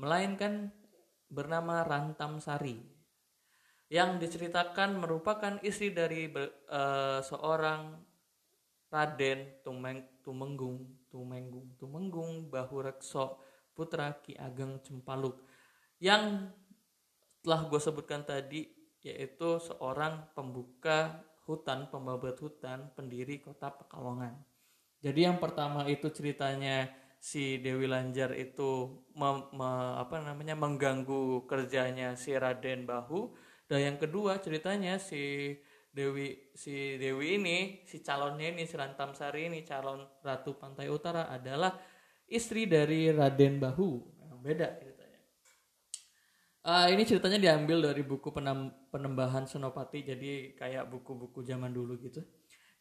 Melainkan 0.00 0.72
bernama 1.28 1.84
Rantam 1.84 2.40
Sari. 2.40 2.80
Yang 3.92 4.24
diceritakan 4.24 4.96
merupakan 4.96 5.60
istri 5.60 5.92
dari 5.92 6.32
uh, 6.32 7.20
seorang 7.20 8.00
Raden 8.88 9.60
Tumeng, 9.60 10.00
Tumenggung, 10.24 11.06
Tumenggung, 11.12 11.76
Tumenggung 11.76 12.48
Bahurekso 12.48 13.36
Putra 13.76 14.16
Ki 14.24 14.32
Ageng 14.32 14.80
Cempaluk. 14.80 15.44
Yang 16.00 16.50
telah 17.44 17.68
gue 17.68 17.78
sebutkan 17.78 18.24
tadi 18.24 18.66
yaitu 19.04 19.60
seorang 19.60 20.30
pembuka 20.32 21.24
hutan, 21.46 21.88
pembabat 21.88 22.36
hutan, 22.42 22.90
pendiri 22.94 23.38
kota 23.38 23.70
Pekalongan. 23.70 24.34
Jadi 25.00 25.28
yang 25.28 25.38
pertama 25.38 25.86
itu 25.86 26.10
ceritanya 26.10 26.90
si 27.22 27.58
Dewi 27.58 27.90
Lanjar 27.90 28.34
itu 28.38 29.02
me, 29.18 29.50
me, 29.50 29.70
apa 29.98 30.22
namanya 30.22 30.54
mengganggu 30.54 31.48
kerjanya 31.48 32.14
si 32.14 32.34
Raden 32.34 32.86
Bahu 32.86 33.34
dan 33.66 33.82
yang 33.82 33.96
kedua 33.98 34.38
ceritanya 34.38 35.02
si 35.02 35.54
Dewi 35.90 36.52
si 36.54 37.00
Dewi 37.00 37.40
ini 37.40 37.58
si 37.88 38.04
calonnya 38.04 38.52
ini 38.52 38.68
si 38.68 38.78
Rantam 38.78 39.16
Sari 39.16 39.48
ini 39.48 39.64
calon 39.66 40.06
Ratu 40.22 40.54
Pantai 40.54 40.86
Utara 40.92 41.26
adalah 41.32 41.74
istri 42.28 42.68
dari 42.68 43.10
Raden 43.10 43.58
Bahu. 43.58 44.14
beda 44.36 44.85
Uh, 46.66 46.90
ini 46.90 47.06
ceritanya 47.06 47.38
diambil 47.38 47.78
dari 47.78 48.02
buku 48.02 48.34
penam, 48.34 48.74
penembahan 48.90 49.46
Senopati 49.46 50.02
jadi 50.02 50.50
kayak 50.58 50.90
buku-buku 50.90 51.46
zaman 51.46 51.70
dulu 51.70 51.94
gitu. 52.02 52.26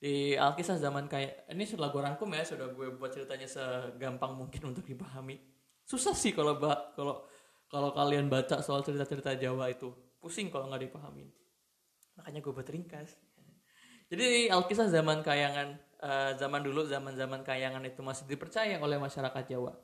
Di 0.02 0.34
Alkisah 0.34 0.82
zaman 0.82 1.06
kayak 1.06 1.46
ini 1.54 1.70
sudah 1.70 1.94
gue 1.94 2.02
rangkum 2.02 2.26
ya 2.34 2.42
sudah 2.42 2.74
gue 2.74 2.98
buat 2.98 3.14
ceritanya 3.14 3.46
segampang 3.46 4.34
mungkin 4.42 4.62
untuk 4.74 4.90
dipahami. 4.90 5.38
Susah 5.86 6.18
sih 6.18 6.34
kalau 6.34 6.58
kalau 6.98 7.30
kalau 7.70 7.94
kalian 7.94 8.26
baca 8.26 8.58
soal 8.66 8.82
cerita-cerita 8.82 9.38
Jawa 9.38 9.70
itu. 9.70 9.94
Pusing 10.18 10.50
kalau 10.50 10.66
nggak 10.66 10.90
dipahami. 10.90 11.30
Makanya 12.18 12.42
gue 12.42 12.54
buat 12.58 12.66
ringkas. 12.66 13.14
Jadi 14.10 14.50
Alkisah 14.50 14.90
zaman 14.90 15.22
kayangan 15.22 15.78
uh, 16.02 16.34
zaman 16.42 16.66
dulu 16.66 16.90
zaman 16.90 17.14
zaman 17.14 17.46
kayangan 17.46 17.86
itu 17.86 18.02
masih 18.02 18.26
dipercaya 18.26 18.82
oleh 18.82 18.98
masyarakat 18.98 19.46
Jawa 19.46 19.78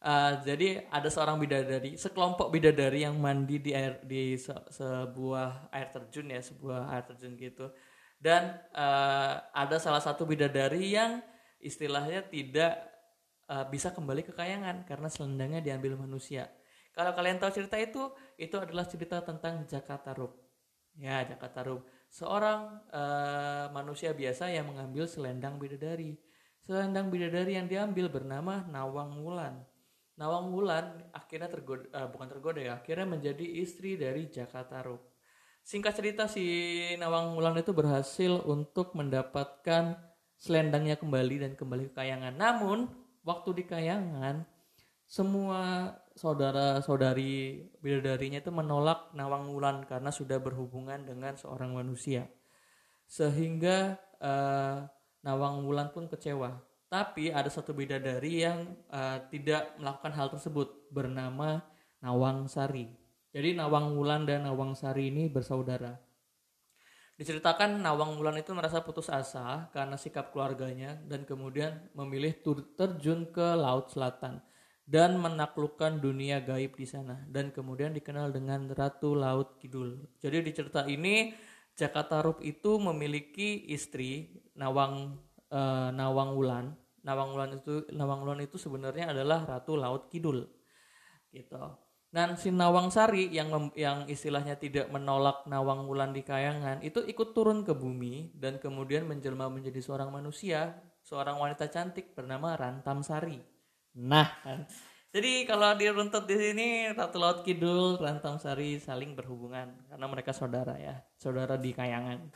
Uh, 0.00 0.40
jadi 0.48 0.88
ada 0.88 1.12
seorang 1.12 1.36
bidadari, 1.36 1.92
sekelompok 1.92 2.48
bidadari 2.48 3.04
yang 3.04 3.20
mandi 3.20 3.60
di 3.60 3.76
air 3.76 4.00
di 4.00 4.32
se 4.40 4.48
sebuah 4.72 5.68
air 5.68 5.92
terjun 5.92 6.32
ya, 6.32 6.40
sebuah 6.40 6.88
air 6.88 7.04
terjun 7.04 7.36
gitu. 7.36 7.68
Dan 8.16 8.56
uh, 8.72 9.44
ada 9.52 9.76
salah 9.76 10.00
satu 10.00 10.24
bidadari 10.24 10.96
yang 10.96 11.20
istilahnya 11.60 12.24
tidak 12.32 12.80
uh, 13.52 13.68
bisa 13.68 13.92
kembali 13.92 14.24
ke 14.24 14.32
kayangan 14.32 14.88
karena 14.88 15.12
selendangnya 15.12 15.60
diambil 15.60 16.00
manusia. 16.00 16.48
Kalau 16.96 17.12
kalian 17.12 17.36
tahu 17.36 17.52
cerita 17.52 17.76
itu, 17.76 18.08
itu 18.40 18.56
adalah 18.56 18.88
cerita 18.88 19.20
tentang 19.20 19.68
Jakarta 19.68 20.16
Rub. 20.16 20.32
Ya, 20.96 21.22
Jakarta 21.28 21.60
Rub. 21.64 21.84
seorang 22.10 22.82
uh, 22.90 23.70
manusia 23.70 24.10
biasa 24.10 24.50
yang 24.50 24.66
mengambil 24.66 25.06
selendang 25.06 25.62
bidadari. 25.62 26.18
Selendang 26.58 27.06
bidadari 27.06 27.54
yang 27.54 27.70
diambil 27.70 28.10
bernama 28.10 28.66
Nawang 28.66 29.22
Wulan. 29.22 29.62
Nawang 30.20 30.52
Wulan 30.52 31.00
akhirnya 31.16 31.48
tergoda, 31.48 31.88
uh, 31.96 32.12
bukan 32.12 32.28
tergoda 32.28 32.60
ya, 32.60 32.76
akhirnya 32.76 33.08
menjadi 33.08 33.46
istri 33.64 33.96
dari 33.96 34.28
Jakarta 34.28 34.84
Rup. 34.84 35.00
Singkat 35.64 35.96
cerita 35.96 36.28
si 36.28 36.44
Nawang 37.00 37.32
Wulan 37.40 37.56
itu 37.56 37.72
berhasil 37.72 38.44
untuk 38.44 38.92
mendapatkan 38.92 39.96
selendangnya 40.36 41.00
kembali 41.00 41.48
dan 41.48 41.52
kembali 41.56 41.88
ke 41.88 42.04
kayangan. 42.04 42.36
Namun 42.36 42.92
waktu 43.24 43.64
di 43.64 43.64
kayangan 43.64 44.44
semua 45.08 45.90
saudara-saudari 46.14 47.64
bidadarinya 47.80 48.44
itu 48.44 48.52
menolak 48.52 49.16
Nawang 49.16 49.48
Wulan 49.48 49.88
karena 49.88 50.12
sudah 50.12 50.36
berhubungan 50.36 51.00
dengan 51.08 51.40
seorang 51.40 51.72
manusia. 51.72 52.28
Sehingga 53.08 53.96
uh, 54.20 54.84
Nawang 55.24 55.64
Wulan 55.64 55.96
pun 55.96 56.12
kecewa. 56.12 56.69
Tapi 56.90 57.30
ada 57.30 57.46
satu 57.46 57.70
bidadari 57.70 58.42
yang 58.42 58.66
uh, 58.90 59.22
tidak 59.30 59.78
melakukan 59.78 60.10
hal 60.10 60.26
tersebut 60.34 60.90
bernama 60.90 61.62
Nawang 62.02 62.50
Sari. 62.50 62.90
Jadi 63.30 63.54
Nawang 63.54 63.94
Wulan 63.94 64.26
dan 64.26 64.42
Nawang 64.42 64.74
Sari 64.74 65.06
ini 65.06 65.30
bersaudara. 65.30 65.94
Diceritakan 67.14 67.78
Nawang 67.78 68.18
Wulan 68.18 68.42
itu 68.42 68.50
merasa 68.58 68.82
putus 68.82 69.06
asa 69.06 69.70
karena 69.70 69.94
sikap 69.94 70.34
keluarganya 70.34 70.98
dan 71.06 71.22
kemudian 71.22 71.78
memilih 71.94 72.34
terjun 72.74 73.30
ke 73.30 73.54
Laut 73.54 73.94
Selatan 73.94 74.42
dan 74.82 75.14
menaklukkan 75.22 76.02
dunia 76.02 76.42
gaib 76.42 76.74
di 76.74 76.90
sana 76.90 77.22
dan 77.30 77.54
kemudian 77.54 77.94
dikenal 77.94 78.34
dengan 78.34 78.66
Ratu 78.66 79.14
Laut 79.14 79.62
Kidul. 79.62 80.10
Jadi 80.18 80.42
di 80.42 80.50
cerita 80.50 80.82
ini 80.90 81.30
Jakarta 81.78 82.18
Rup 82.18 82.42
itu 82.42 82.82
memiliki 82.82 83.68
istri 83.70 84.42
Nawang 84.58 85.22
uh, 85.50 85.90
Nawang 85.92 86.38
Wulan. 86.38 86.72
Nawang 87.04 87.34
Wulan 87.34 87.58
itu 87.58 87.86
Nawang 87.92 88.24
Wulan 88.24 88.40
itu 88.42 88.56
sebenarnya 88.56 89.12
adalah 89.12 89.46
Ratu 89.46 89.76
Laut 89.76 90.08
Kidul. 90.08 90.46
Gitu. 91.30 91.60
Dan 92.10 92.34
si 92.34 92.50
Nawang 92.50 92.90
Sari 92.90 93.30
yang 93.30 93.70
yang 93.78 94.02
istilahnya 94.10 94.58
tidak 94.58 94.90
menolak 94.90 95.46
Nawang 95.46 95.86
Wulan 95.86 96.10
di 96.10 96.26
kayangan 96.26 96.82
itu 96.82 97.06
ikut 97.06 97.30
turun 97.38 97.62
ke 97.62 97.70
bumi 97.70 98.34
dan 98.34 98.58
kemudian 98.58 99.06
menjelma 99.06 99.46
menjadi 99.46 99.78
seorang 99.78 100.10
manusia, 100.10 100.74
seorang 101.06 101.38
wanita 101.38 101.70
cantik 101.70 102.10
bernama 102.18 102.58
Rantam 102.58 103.06
Sari. 103.06 103.38
Nah, 103.94 104.26
kan. 104.42 104.66
Jadi 105.10 105.42
kalau 105.42 105.74
diruntut 105.74 106.26
di 106.26 106.38
sini 106.38 106.90
Ratu 106.94 107.18
Laut 107.18 107.42
Kidul, 107.46 107.98
Rantam 107.98 108.38
Sari 108.42 108.78
saling 108.82 109.14
berhubungan 109.14 109.70
karena 109.86 110.06
mereka 110.06 110.30
saudara 110.34 110.78
ya, 110.78 110.98
saudara 111.14 111.54
di 111.58 111.70
kayangan. 111.70 112.30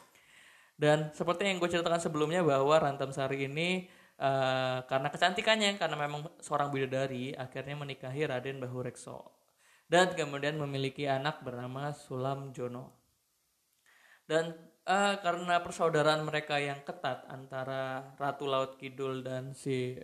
Dan 0.74 1.14
seperti 1.14 1.46
yang 1.46 1.62
gue 1.62 1.70
ceritakan 1.70 2.02
sebelumnya 2.02 2.42
bahwa 2.42 2.74
Rantam 2.82 3.14
Sari 3.14 3.46
ini 3.46 3.86
uh, 4.18 4.82
karena 4.90 5.08
kecantikannya, 5.10 5.78
karena 5.78 5.94
memang 5.94 6.34
seorang 6.42 6.74
bidadari, 6.74 7.30
akhirnya 7.30 7.78
menikahi 7.78 8.26
Raden 8.26 8.58
Bahurekso 8.58 9.30
dan 9.86 10.16
kemudian 10.18 10.58
memiliki 10.58 11.06
anak 11.06 11.46
bernama 11.46 11.94
Sulam 11.94 12.50
Jono. 12.50 12.90
Dan 14.24 14.50
uh, 14.88 15.14
karena 15.20 15.62
persaudaraan 15.62 16.26
mereka 16.26 16.58
yang 16.58 16.82
ketat 16.82 17.28
antara 17.30 18.16
Ratu 18.18 18.48
Laut 18.50 18.74
Kidul 18.80 19.22
dan 19.22 19.54
si 19.54 19.94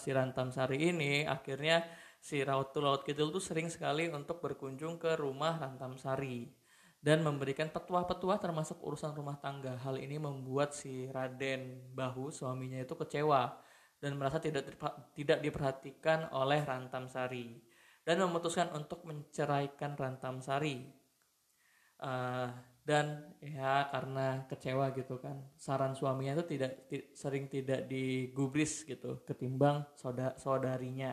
si 0.00 0.08
Rantam 0.10 0.50
Sari 0.50 0.90
ini, 0.90 1.22
akhirnya 1.22 1.86
si 2.18 2.42
Ratu 2.42 2.82
Laut 2.82 3.06
Kidul 3.06 3.30
tuh 3.30 3.44
sering 3.44 3.70
sekali 3.70 4.10
untuk 4.10 4.42
berkunjung 4.42 4.98
ke 4.98 5.14
rumah 5.14 5.60
Rantam 5.60 5.94
Sari 5.94 6.59
dan 7.00 7.24
memberikan 7.24 7.72
petuah-petuah 7.72 8.36
termasuk 8.36 8.76
urusan 8.84 9.16
rumah 9.16 9.40
tangga. 9.40 9.80
Hal 9.80 9.96
ini 9.96 10.20
membuat 10.20 10.76
si 10.76 11.08
Raden 11.08 11.92
Bahu 11.96 12.28
suaminya 12.28 12.84
itu 12.84 12.92
kecewa 12.92 13.56
dan 14.00 14.20
merasa 14.20 14.40
tidak 14.40 14.68
tidak 15.16 15.40
diperhatikan 15.40 16.28
oleh 16.36 16.60
Rantam 16.64 17.08
Sari 17.08 17.56
dan 18.04 18.20
memutuskan 18.20 18.68
untuk 18.76 19.04
menceraikan 19.08 19.96
Rantam 19.96 20.44
Sari. 20.44 20.88
Uh, 22.00 22.48
dan 22.80 23.36
ya 23.44 23.92
karena 23.92 24.48
kecewa 24.48 24.88
gitu 24.96 25.20
kan 25.20 25.36
saran 25.54 25.92
suaminya 25.92 26.32
itu 26.40 26.56
tidak 26.56 26.88
sering 27.12 27.44
tidak 27.46 27.84
digubris 27.86 28.88
gitu 28.88 29.20
ketimbang 29.28 29.84
saudara 30.00 30.32
saudarinya 30.40 31.12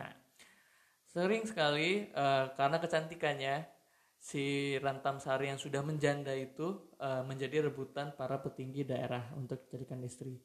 sering 1.06 1.44
sekali 1.44 2.08
uh, 2.16 2.56
karena 2.56 2.80
kecantikannya 2.80 3.54
si 4.18 4.74
Rantam 4.82 5.22
Sari 5.22 5.48
yang 5.48 5.56
sudah 5.56 5.80
menjanda 5.80 6.34
itu 6.34 6.94
uh, 6.98 7.22
menjadi 7.22 7.70
rebutan 7.70 8.12
para 8.18 8.42
petinggi 8.42 8.82
daerah 8.82 9.30
untuk 9.38 9.62
dijadikan 9.66 10.02
istri. 10.02 10.36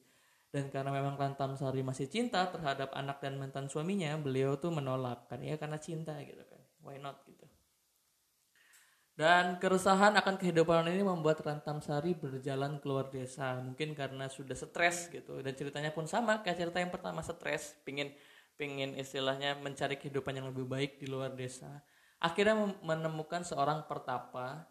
Dan 0.53 0.69
karena 0.69 0.93
memang 0.93 1.17
Rantam 1.17 1.57
Sari 1.57 1.81
masih 1.81 2.05
cinta 2.05 2.45
terhadap 2.53 2.93
anak 2.93 3.25
dan 3.25 3.41
mantan 3.41 3.65
suaminya 3.65 4.13
beliau 4.21 4.53
tuh 4.62 4.69
menolak 4.69 5.25
kan. 5.25 5.41
Ya 5.41 5.57
karena 5.57 5.81
cinta 5.81 6.13
gitu 6.21 6.45
kan. 6.45 6.62
Why 6.86 7.01
not 7.01 7.25
gitu. 7.25 7.49
Dan 9.13 9.57
keresahan 9.57 10.13
akan 10.17 10.38
kehidupan 10.38 10.89
ini 10.93 11.01
membuat 11.01 11.41
Rantam 11.41 11.81
Sari 11.81 12.13
berjalan 12.13 12.77
keluar 12.77 13.09
desa. 13.09 13.57
Mungkin 13.57 13.97
karena 13.97 14.29
sudah 14.29 14.53
stres 14.53 15.09
gitu. 15.09 15.41
Dan 15.41 15.57
ceritanya 15.57 15.89
pun 15.89 16.05
sama 16.05 16.45
kayak 16.45 16.62
cerita 16.62 16.77
yang 16.77 16.93
pertama 16.93 17.25
stres. 17.25 17.73
Pingin 17.81 18.13
pingin 18.53 18.93
istilahnya 18.93 19.57
mencari 19.57 19.97
kehidupan 19.97 20.38
yang 20.38 20.53
lebih 20.53 20.69
baik 20.69 21.01
di 21.01 21.09
luar 21.09 21.33
desa 21.33 21.81
akhirnya 22.23 22.71
menemukan 22.79 23.43
seorang 23.43 23.83
pertapa 23.83 24.63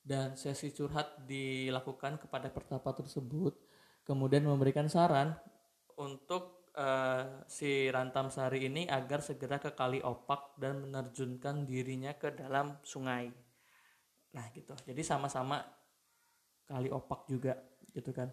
dan 0.00 0.38
sesi 0.38 0.70
curhat 0.70 1.26
dilakukan 1.26 2.22
kepada 2.22 2.48
pertapa 2.48 2.94
tersebut 2.94 3.58
kemudian 4.06 4.46
memberikan 4.46 4.86
saran 4.86 5.34
untuk 5.98 6.72
uh, 6.76 7.44
si 7.50 7.90
Rantam 7.90 8.32
Sari 8.32 8.66
ini 8.70 8.86
agar 8.86 9.20
segera 9.20 9.58
ke 9.58 9.76
Kali 9.76 10.00
Opak 10.00 10.56
dan 10.56 10.86
menerjunkan 10.86 11.68
dirinya 11.68 12.14
ke 12.16 12.32
dalam 12.32 12.78
sungai. 12.80 13.28
Nah 14.32 14.46
gitu. 14.54 14.72
Jadi 14.86 15.02
sama-sama 15.04 15.60
Kali 16.64 16.88
Opak 16.88 17.26
juga 17.28 17.58
gitu 17.90 18.14
kan. 18.14 18.30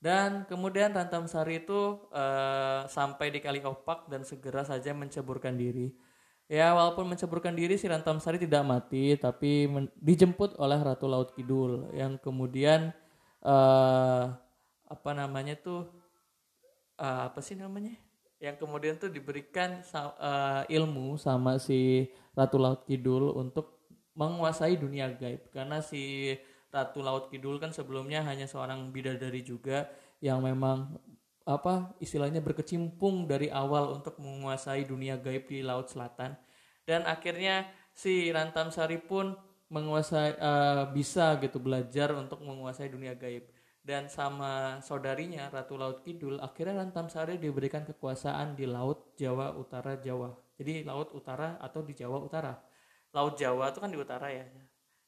Dan 0.00 0.48
kemudian 0.48 0.96
Rantam 0.96 1.28
Sari 1.28 1.64
itu 1.64 2.08
uh, 2.10 2.88
sampai 2.88 3.32
di 3.32 3.40
Kali 3.40 3.60
Opak 3.60 4.08
dan 4.08 4.24
segera 4.24 4.64
saja 4.64 4.96
menceburkan 4.96 5.54
diri. 5.56 5.92
Ya 6.50 6.74
walaupun 6.74 7.06
menceburkan 7.06 7.54
diri 7.54 7.78
si 7.78 7.86
Rantam 7.86 8.18
Sari 8.18 8.34
tidak 8.34 8.66
mati 8.66 9.14
tapi 9.14 9.70
dijemput 10.02 10.58
oleh 10.58 10.82
Ratu 10.82 11.06
Laut 11.06 11.30
Kidul. 11.30 11.86
Yang 11.94 12.18
kemudian 12.26 12.90
uh, 13.46 14.34
apa 14.90 15.10
namanya 15.14 15.54
tuh 15.54 15.86
uh, 16.98 17.30
apa 17.30 17.38
sih 17.38 17.54
namanya? 17.54 17.94
Yang 18.42 18.66
kemudian 18.66 18.98
tuh 18.98 19.14
diberikan 19.14 19.78
uh, 19.94 20.66
ilmu 20.66 21.14
sama 21.22 21.62
si 21.62 22.10
Ratu 22.34 22.58
Laut 22.58 22.82
Kidul 22.82 23.30
untuk 23.30 23.86
menguasai 24.18 24.74
dunia 24.74 25.06
gaib. 25.06 25.54
Karena 25.54 25.78
si 25.78 26.34
Ratu 26.74 26.98
Laut 26.98 27.30
Kidul 27.30 27.62
kan 27.62 27.70
sebelumnya 27.70 28.26
hanya 28.26 28.50
seorang 28.50 28.90
bidadari 28.90 29.46
juga 29.46 29.86
yang 30.18 30.42
memang 30.42 30.98
apa 31.48 31.96
istilahnya 31.98 32.44
berkecimpung 32.44 33.24
dari 33.24 33.48
awal 33.48 33.96
untuk 33.96 34.20
menguasai 34.20 34.84
dunia 34.84 35.16
gaib 35.16 35.48
di 35.48 35.64
Laut 35.64 35.88
Selatan. 35.88 36.36
Dan 36.84 37.06
akhirnya 37.06 37.70
si 37.94 38.28
Rantam 38.28 38.68
Sari 38.74 38.98
pun 39.00 39.32
menguasai 39.70 40.36
uh, 40.36 40.84
bisa 40.90 41.38
gitu 41.38 41.62
belajar 41.62 42.12
untuk 42.18 42.42
menguasai 42.42 42.90
dunia 42.90 43.14
gaib. 43.14 43.48
Dan 43.80 44.12
sama 44.12 44.78
saudarinya 44.84 45.48
Ratu 45.48 45.80
Laut 45.80 46.04
Kidul 46.04 46.36
akhirnya 46.42 46.84
Rantam 46.84 47.08
Sari 47.08 47.40
diberikan 47.40 47.86
kekuasaan 47.88 48.58
di 48.58 48.68
Laut 48.68 49.16
Jawa 49.16 49.56
Utara 49.56 49.96
Jawa. 49.96 50.36
Jadi 50.60 50.84
Laut 50.84 51.14
Utara 51.16 51.56
atau 51.56 51.80
di 51.80 51.96
Jawa 51.96 52.20
Utara. 52.20 52.52
Laut 53.16 53.34
Jawa 53.40 53.72
itu 53.72 53.78
kan 53.80 53.90
di 53.90 53.98
utara 53.98 54.28
ya. 54.30 54.46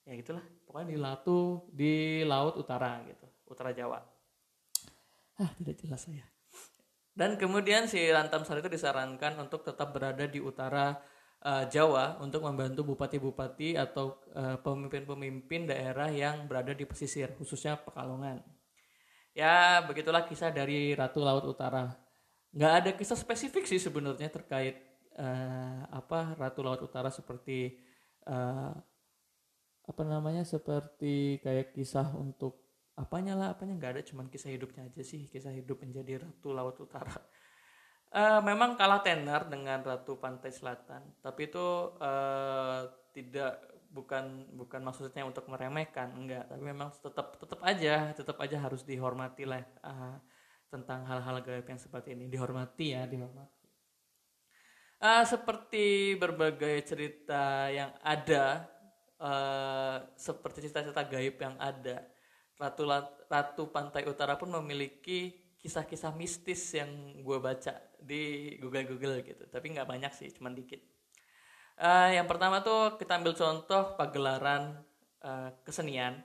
Ya 0.03 0.13
gitulah. 0.19 0.43
Pokoknya 0.67 0.89
di 0.91 0.99
Latu 0.99 1.41
di 1.71 1.95
Laut 2.27 2.59
Utara 2.59 2.99
gitu. 3.07 3.29
Utara 3.47 3.71
Jawa 3.77 4.12
ah 5.43 5.51
tidak 5.59 5.75
jelas 5.83 6.07
saya. 6.07 6.25
Dan 7.13 7.37
kemudian 7.37 7.85
si 7.91 8.01
Rantam 8.09 8.47
Sari 8.49 8.65
itu 8.65 8.73
disarankan 8.73 9.37
untuk 9.37 9.67
tetap 9.69 9.93
berada 9.93 10.25
di 10.25 10.41
utara 10.41 10.97
uh, 11.45 11.69
Jawa 11.69 12.17
untuk 12.25 12.41
membantu 12.41 12.89
bupati-bupati 12.89 13.77
atau 13.77 14.17
eh, 14.33 14.57
pemimpin-pemimpin 14.57 15.69
daerah 15.69 16.09
yang 16.09 16.49
berada 16.49 16.73
di 16.73 16.89
pesisir 16.89 17.37
khususnya 17.37 17.77
Pekalongan. 17.77 18.41
Ya 19.37 19.85
begitulah 19.85 20.25
kisah 20.25 20.53
dari 20.53 20.97
Ratu 20.97 21.21
Laut 21.21 21.45
Utara. 21.45 21.93
Nggak 22.53 22.73
ada 22.73 22.91
kisah 22.97 23.17
spesifik 23.17 23.65
sih 23.65 23.81
sebenarnya 23.81 24.29
terkait 24.29 24.81
uh, 25.17 25.89
apa 25.89 26.37
Ratu 26.37 26.61
Laut 26.65 26.81
Utara 26.85 27.09
seperti 27.09 27.77
uh, 28.29 28.73
apa 29.83 30.03
namanya 30.05 30.45
seperti 30.45 31.41
kayak 31.45 31.73
kisah 31.77 32.13
untuk 32.17 32.72
apanya 32.97 33.33
lah 33.37 33.49
apanya? 33.57 33.77
Nggak 33.77 33.93
ada 33.99 34.03
cuman 34.05 34.27
kisah 34.29 34.53
hidupnya 34.53 34.89
aja 34.89 35.03
sih. 35.05 35.25
Kisah 35.29 35.53
hidup 35.53 35.81
menjadi 35.81 36.23
Ratu 36.23 36.53
Laut 36.53 36.77
Utara. 36.79 37.17
Uh, 38.13 38.41
memang 38.49 38.77
kalah 38.77 39.01
tenar 39.01 39.49
dengan 39.49 39.81
Ratu 39.81 40.21
Pantai 40.21 40.53
Selatan. 40.53 41.03
Tapi 41.25 41.49
itu 41.49 41.67
uh, 41.99 42.89
tidak 43.13 43.61
bukan 43.93 44.49
bukan 44.57 44.81
maksudnya 44.81 45.25
untuk 45.25 45.49
meremehkan 45.49 46.13
enggak. 46.17 46.49
Tapi 46.49 46.63
memang 46.63 46.93
tetap 46.93 47.37
tetap 47.41 47.61
aja 47.65 48.13
tetap 48.13 48.37
aja 48.41 48.57
harus 48.61 48.85
dihormati 48.85 49.45
lah 49.45 49.61
uh, 49.85 50.17
tentang 50.73 51.05
hal-hal 51.05 51.41
gaib 51.45 51.67
yang 51.69 51.81
seperti 51.81 52.17
ini. 52.17 52.29
Dihormati 52.29 52.97
ya 52.97 53.05
dihormati. 53.09 53.61
Uh, 55.03 55.27
seperti 55.27 56.15
berbagai 56.15 56.87
cerita 56.87 57.67
yang 57.75 57.91
ada 58.07 58.71
uh, 59.19 59.99
seperti 60.15 60.63
cerita-cerita 60.63 61.03
gaib 61.11 61.37
yang 61.43 61.59
ada 61.59 62.12
ratu 62.61 62.85
ratu 63.29 63.63
pantai 63.73 64.05
utara 64.09 64.37
pun 64.37 64.53
memiliki 64.53 65.35
kisah-kisah 65.63 66.13
mistis 66.17 66.75
yang 66.75 67.23
gue 67.23 67.39
baca 67.39 67.79
di 68.03 68.55
Google 68.59 68.87
Google 68.89 69.23
gitu 69.23 69.47
tapi 69.47 69.73
nggak 69.73 69.89
banyak 69.89 70.13
sih 70.13 70.29
cuman 70.35 70.57
dikit 70.59 70.83
Uh, 71.83 72.13
yang 72.13 72.29
pertama 72.29 72.61
tuh 72.61 73.01
kita 73.01 73.17
ambil 73.17 73.33
contoh 73.33 73.97
pagelaran 73.97 74.85
uh, 75.25 75.51
kesenian 75.65 76.21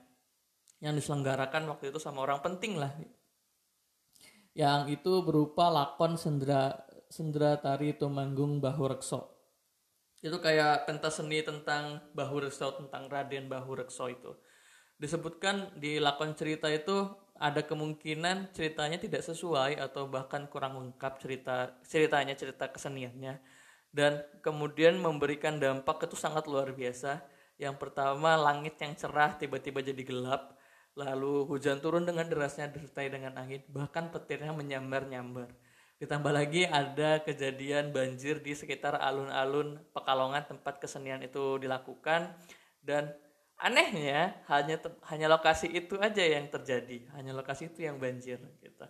yang 0.84 0.94
diselenggarakan 0.94 1.66
waktu 1.72 1.90
itu 1.90 1.98
sama 1.98 2.22
orang 2.28 2.44
penting 2.44 2.78
lah. 2.78 2.92
Yang 4.52 5.02
itu 5.02 5.14
berupa 5.24 5.72
lakon 5.72 6.20
sendra 6.20 6.86
sendra 7.08 7.58
tari 7.58 7.96
tumanggung 7.96 8.60
Bahurekso. 8.60 9.34
Itu 10.20 10.44
kayak 10.44 10.90
pentas 10.90 11.22
seni 11.22 11.40
tentang 11.46 12.04
Bahurekso 12.12 12.76
tentang 12.76 13.08
Raden 13.08 13.48
Bahurekso 13.48 14.12
itu. 14.12 14.36
Disebutkan 14.98 15.78
di 15.78 16.02
lakon 16.02 16.34
cerita 16.34 16.68
itu 16.74 17.06
ada 17.38 17.62
kemungkinan 17.62 18.50
ceritanya 18.50 18.98
tidak 18.98 19.22
sesuai 19.22 19.78
atau 19.78 20.10
bahkan 20.10 20.50
kurang 20.50 20.74
lengkap 20.82 21.22
cerita 21.22 21.78
ceritanya 21.86 22.34
cerita 22.34 22.66
keseniannya 22.66 23.38
dan 23.94 24.22
kemudian 24.46 25.00
memberikan 25.00 25.58
dampak 25.58 26.06
itu 26.06 26.14
sangat 26.14 26.46
luar 26.46 26.70
biasa. 26.74 27.24
Yang 27.58 27.82
pertama 27.82 28.38
langit 28.38 28.78
yang 28.78 28.94
cerah 28.94 29.34
tiba-tiba 29.34 29.82
jadi 29.82 30.04
gelap, 30.06 30.54
lalu 30.94 31.50
hujan 31.50 31.82
turun 31.82 32.06
dengan 32.06 32.30
derasnya 32.30 32.70
disertai 32.70 33.10
dengan 33.10 33.34
angin, 33.34 33.66
bahkan 33.74 34.14
petirnya 34.14 34.54
menyambar-nyambar. 34.54 35.50
Ditambah 35.98 36.30
lagi 36.30 36.70
ada 36.70 37.26
kejadian 37.26 37.90
banjir 37.90 38.38
di 38.46 38.54
sekitar 38.54 39.02
alun-alun 39.02 39.82
Pekalongan 39.98 40.46
tempat 40.46 40.78
kesenian 40.78 41.26
itu 41.26 41.58
dilakukan 41.58 42.38
dan 42.86 43.18
anehnya 43.58 44.38
hanya 44.50 44.78
hanya 45.10 45.28
lokasi 45.28 45.68
itu 45.74 45.98
aja 45.98 46.22
yang 46.22 46.46
terjadi, 46.50 47.10
hanya 47.18 47.34
lokasi 47.34 47.74
itu 47.74 47.86
yang 47.86 47.98
banjir 47.98 48.38
gitu. 48.62 48.86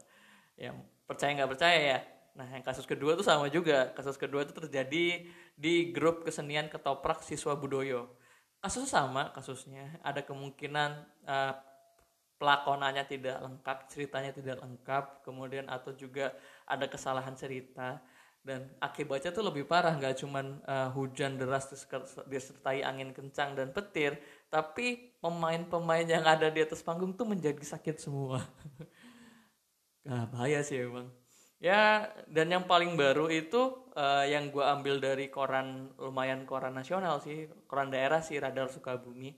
Yang 0.59 0.75
percaya 1.07 1.31
nggak 1.37 1.51
percaya 1.55 1.79
ya, 1.79 1.99
Nah, 2.37 2.45
yang 2.53 2.61
kasus 2.61 2.85
kedua 2.85 3.17
tuh 3.17 3.25
sama 3.25 3.49
juga. 3.49 3.89
Kasus 3.97 4.13
kedua 4.13 4.45
itu 4.45 4.53
terjadi 4.53 5.25
di 5.57 5.75
grup 5.89 6.21
kesenian 6.21 6.69
ketoprak 6.69 7.25
siswa 7.25 7.57
Budoyo. 7.57 8.13
Kasusnya 8.61 8.89
sama 9.01 9.33
kasusnya. 9.33 9.97
Ada 10.05 10.21
kemungkinan 10.21 10.89
uh, 11.25 11.53
pelakonannya 12.37 13.09
tidak 13.09 13.41
lengkap, 13.41 13.77
ceritanya 13.89 14.29
tidak 14.29 14.61
lengkap, 14.61 15.25
kemudian 15.25 15.65
atau 15.65 15.97
juga 15.97 16.37
ada 16.69 16.85
kesalahan 16.85 17.33
cerita 17.33 18.05
dan 18.47 18.71
akibatnya 18.79 19.35
tuh 19.35 19.43
lebih 19.43 19.67
parah 19.67 19.91
nggak 19.99 20.23
cuman 20.23 20.63
uh, 20.63 20.87
hujan 20.95 21.35
deras 21.35 21.67
disertai 22.31 22.79
angin 22.79 23.11
kencang 23.11 23.59
dan 23.59 23.75
petir 23.75 24.15
tapi 24.47 25.11
pemain-pemain 25.19 26.07
yang 26.07 26.23
ada 26.23 26.47
di 26.47 26.63
atas 26.63 26.79
panggung 26.79 27.11
tuh 27.11 27.27
menjadi 27.27 27.59
sakit 27.59 27.99
semua. 27.99 28.39
Nah, 30.07 30.23
bahaya 30.31 30.63
sih 30.63 30.87
emang. 30.87 31.11
Ya 31.59 32.07
dan 32.31 32.47
yang 32.47 32.63
paling 32.63 32.95
baru 32.95 33.27
itu 33.27 33.91
uh, 33.91 34.23
yang 34.23 34.55
gue 34.55 34.63
ambil 34.63 35.03
dari 35.03 35.27
koran 35.27 35.91
lumayan 35.99 36.47
koran 36.47 36.71
nasional 36.71 37.19
sih 37.19 37.51
koran 37.67 37.91
daerah 37.91 38.23
sih 38.23 38.39
Radar 38.39 38.71
Sukabumi. 38.71 39.35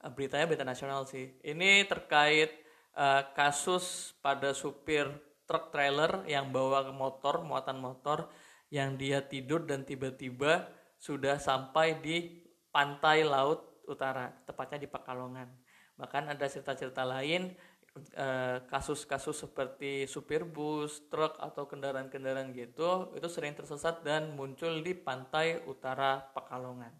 Uh, 0.00 0.08
beritanya 0.08 0.48
berita 0.48 0.64
nasional 0.64 1.04
sih. 1.04 1.36
Ini 1.44 1.84
terkait 1.84 2.48
uh, 2.96 3.28
kasus 3.36 4.16
pada 4.24 4.56
supir 4.56 5.04
truk 5.46 5.72
trailer 5.72 6.26
yang 6.26 6.52
bawa 6.52 6.90
motor 6.92 7.46
muatan 7.46 7.78
motor 7.78 8.28
yang 8.68 8.98
dia 8.98 9.22
tidur 9.22 9.62
dan 9.62 9.86
tiba-tiba 9.86 10.66
sudah 10.98 11.38
sampai 11.38 12.02
di 12.02 12.42
pantai 12.74 13.22
laut 13.22 13.80
utara 13.86 14.34
tepatnya 14.44 14.82
di 14.82 14.88
Pekalongan 14.90 15.48
bahkan 15.96 16.28
ada 16.28 16.44
cerita-cerita 16.44 17.06
lain 17.06 17.56
Eh, 17.96 18.58
kasus-kasus 18.68 19.48
seperti 19.48 20.04
supir 20.04 20.44
bus, 20.44 21.08
truk 21.08 21.32
atau 21.40 21.64
kendaraan-kendaraan 21.64 22.52
gitu 22.52 23.08
itu 23.16 23.24
sering 23.32 23.56
tersesat 23.56 24.04
dan 24.04 24.36
muncul 24.36 24.84
di 24.84 24.92
pantai 24.92 25.64
utara 25.64 26.20
Pekalongan. 26.36 26.92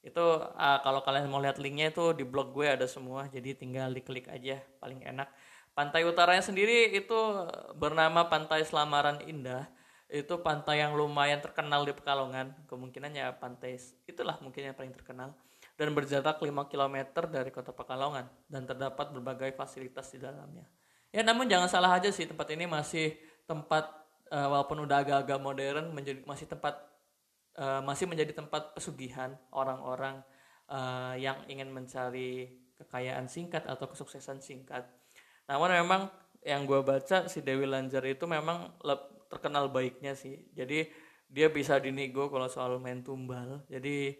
Itu 0.00 0.40
uh, 0.40 0.78
kalau 0.80 1.04
kalian 1.04 1.28
mau 1.28 1.44
lihat 1.44 1.60
linknya 1.60 1.92
itu 1.92 2.16
di 2.16 2.24
blog 2.24 2.56
gue 2.56 2.72
ada 2.72 2.88
semua, 2.88 3.28
jadi 3.28 3.52
tinggal 3.52 3.92
diklik 3.92 4.32
aja 4.32 4.64
paling 4.80 5.04
enak. 5.04 5.28
Pantai 5.80 6.04
utaranya 6.04 6.44
sendiri 6.44 6.92
itu 6.92 7.16
bernama 7.72 8.28
Pantai 8.28 8.60
Selamaran 8.68 9.24
Indah. 9.24 9.64
Itu 10.12 10.44
pantai 10.44 10.84
yang 10.84 10.92
lumayan 10.92 11.40
terkenal 11.40 11.88
di 11.88 11.96
Pekalongan. 11.96 12.52
Kemungkinannya 12.68 13.40
pantai 13.40 13.80
itulah 14.04 14.36
mungkin 14.44 14.68
yang 14.68 14.76
paling 14.76 14.92
terkenal 14.92 15.32
dan 15.80 15.96
berjarak 15.96 16.36
5 16.36 16.52
km 16.68 16.96
dari 17.32 17.48
kota 17.48 17.72
Pekalongan 17.72 18.28
dan 18.44 18.68
terdapat 18.68 19.08
berbagai 19.16 19.56
fasilitas 19.56 20.12
di 20.12 20.20
dalamnya. 20.20 20.68
Ya 21.16 21.24
namun 21.24 21.48
jangan 21.48 21.72
salah 21.72 21.96
aja 21.96 22.12
sih 22.12 22.28
tempat 22.28 22.52
ini 22.52 22.68
masih 22.68 23.16
tempat 23.48 23.88
uh, 24.28 24.52
walaupun 24.52 24.84
udah 24.84 25.00
agak-agak 25.00 25.40
modern 25.40 25.96
menjadi 25.96 26.20
masih 26.28 26.44
tempat 26.44 26.76
uh, 27.56 27.80
masih 27.88 28.04
menjadi 28.04 28.36
tempat 28.36 28.76
pesugihan 28.76 29.32
orang-orang 29.48 30.20
uh, 30.68 31.16
yang 31.16 31.40
ingin 31.48 31.72
mencari 31.72 32.60
kekayaan 32.76 33.32
singkat 33.32 33.64
atau 33.64 33.88
kesuksesan 33.88 34.44
singkat. 34.44 34.99
Namun 35.50 35.74
memang 35.74 36.02
yang 36.46 36.62
gue 36.62 36.78
baca 36.86 37.26
si 37.26 37.42
Dewi 37.42 37.66
Lanjar 37.66 38.06
itu 38.06 38.22
memang 38.30 38.70
terkenal 39.26 39.66
baiknya 39.66 40.14
sih. 40.14 40.38
Jadi 40.54 40.86
dia 41.26 41.50
bisa 41.50 41.82
dinego 41.82 42.30
kalau 42.30 42.46
soal 42.46 42.78
main 42.78 43.02
tumbal. 43.02 43.66
Jadi 43.66 44.14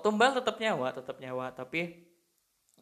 tumbal 0.00 0.32
tetap 0.32 0.56
nyawa 0.56 0.96
tetap 0.96 1.20
nyawa. 1.20 1.52
Tapi 1.52 2.08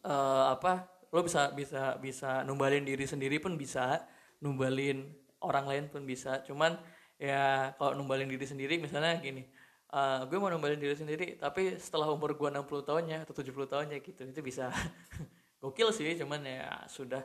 uh, 0.07 0.55
apa 0.55 0.87
lo 1.11 1.19
bisa 1.27 1.51
bisa 1.51 1.99
bisa 1.99 2.47
numbalin 2.47 2.87
diri 2.87 3.03
sendiri 3.03 3.43
pun 3.43 3.59
bisa. 3.59 4.07
Numbalin 4.39 5.11
orang 5.43 5.67
lain 5.67 5.85
pun 5.91 6.07
bisa. 6.07 6.39
Cuman 6.47 6.79
ya 7.19 7.75
kalau 7.75 7.93
numbalin 7.99 8.31
diri 8.31 8.47
sendiri 8.49 8.81
misalnya 8.81 9.21
gini 9.21 9.45
uh, 9.93 10.25
gue 10.25 10.37
mau 10.39 10.49
numbalin 10.49 10.79
diri 10.79 10.95
sendiri 10.95 11.37
tapi 11.37 11.77
setelah 11.77 12.09
umur 12.09 12.33
gue 12.33 12.49
60 12.49 12.65
tahunnya 12.87 13.17
atau 13.27 13.33
70 13.35 13.71
tahunnya 13.71 13.97
gitu 14.01 14.21
itu 14.25 14.41
bisa. 14.41 14.71
Gokil 15.61 15.93
sih 15.93 16.17
cuman 16.17 16.41
ya 16.41 16.89
sudah 16.89 17.21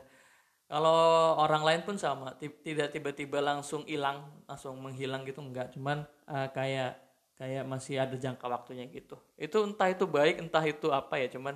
kalau 0.67 0.99
orang 1.39 1.63
lain 1.63 1.81
pun 1.87 1.95
sama 1.95 2.35
tidak 2.39 2.91
tiba-tiba 2.91 3.39
langsung 3.39 3.87
hilang 3.87 4.27
langsung 4.43 4.75
menghilang 4.83 5.23
gitu 5.23 5.39
enggak. 5.39 5.71
Cuman 5.71 6.03
uh, 6.27 6.47
kayak 6.51 6.99
kayak 7.39 7.63
masih 7.63 7.95
ada 8.03 8.19
jangka 8.19 8.43
waktunya 8.51 8.83
gitu. 8.91 9.15
Itu 9.39 9.63
entah 9.63 9.87
itu 9.87 10.03
baik 10.03 10.43
entah 10.43 10.63
itu 10.67 10.91
apa 10.91 11.23
ya 11.23 11.31
cuman 11.31 11.55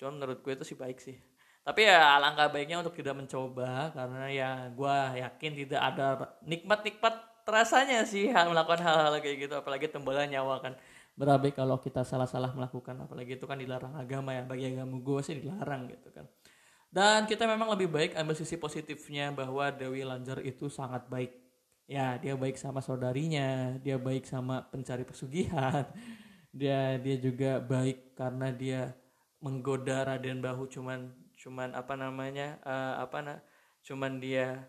cuman 0.00 0.12
menurut 0.16 0.40
gue 0.40 0.52
itu 0.56 0.64
sih 0.64 0.76
baik 0.80 0.96
sih. 0.96 1.20
Tapi 1.60 1.84
ya 1.84 2.16
alangkah 2.16 2.48
baiknya 2.48 2.80
untuk 2.80 2.96
tidak 2.96 3.20
mencoba 3.20 3.92
karena 3.92 4.24
ya 4.32 4.50
gue 4.72 4.96
yakin 5.20 5.52
tidak 5.68 5.80
ada 5.84 6.06
nikmat-nikmat 6.40 7.14
terasanya 7.44 8.08
sih 8.08 8.32
melakukan 8.32 8.80
hal-hal 8.80 9.12
kayak 9.20 9.44
gitu. 9.44 9.54
Apalagi 9.60 9.92
tembalan 9.92 10.24
nyawa 10.24 10.64
kan. 10.64 10.72
Berabe 11.12 11.52
kalau 11.52 11.76
kita 11.76 12.00
salah-salah 12.00 12.56
melakukan 12.56 12.96
apalagi 13.04 13.36
itu 13.36 13.44
kan 13.44 13.60
dilarang 13.60 13.92
agama 14.00 14.32
ya. 14.32 14.48
Bagi 14.48 14.72
agama 14.72 14.96
gue 14.96 15.20
sih 15.20 15.36
dilarang 15.36 15.92
gitu 15.92 16.08
kan 16.16 16.24
dan 16.88 17.28
kita 17.28 17.44
memang 17.44 17.68
lebih 17.76 17.88
baik 17.92 18.16
ambil 18.16 18.32
sisi 18.32 18.56
positifnya 18.56 19.28
bahwa 19.28 19.68
Dewi 19.68 20.04
Lanjar 20.08 20.40
itu 20.40 20.72
sangat 20.72 21.04
baik. 21.12 21.36
Ya 21.88 22.20
dia 22.20 22.36
baik 22.36 22.60
sama 22.60 22.84
saudarinya 22.84 23.80
dia 23.80 23.96
baik 23.96 24.28
sama 24.28 24.68
pencari 24.68 25.08
pesugihan 25.08 25.88
dia 26.60 27.00
dia 27.00 27.16
juga 27.16 27.64
baik 27.64 28.12
karena 28.12 28.52
dia 28.52 28.92
menggoda 29.40 30.04
Raden 30.04 30.40
Bahu. 30.40 30.68
Cuman 30.68 31.12
cuman 31.38 31.76
apa 31.76 31.94
namanya 31.96 32.60
uh, 32.64 33.04
apa 33.04 33.18
na 33.24 33.34
cuman 33.84 34.20
dia 34.20 34.68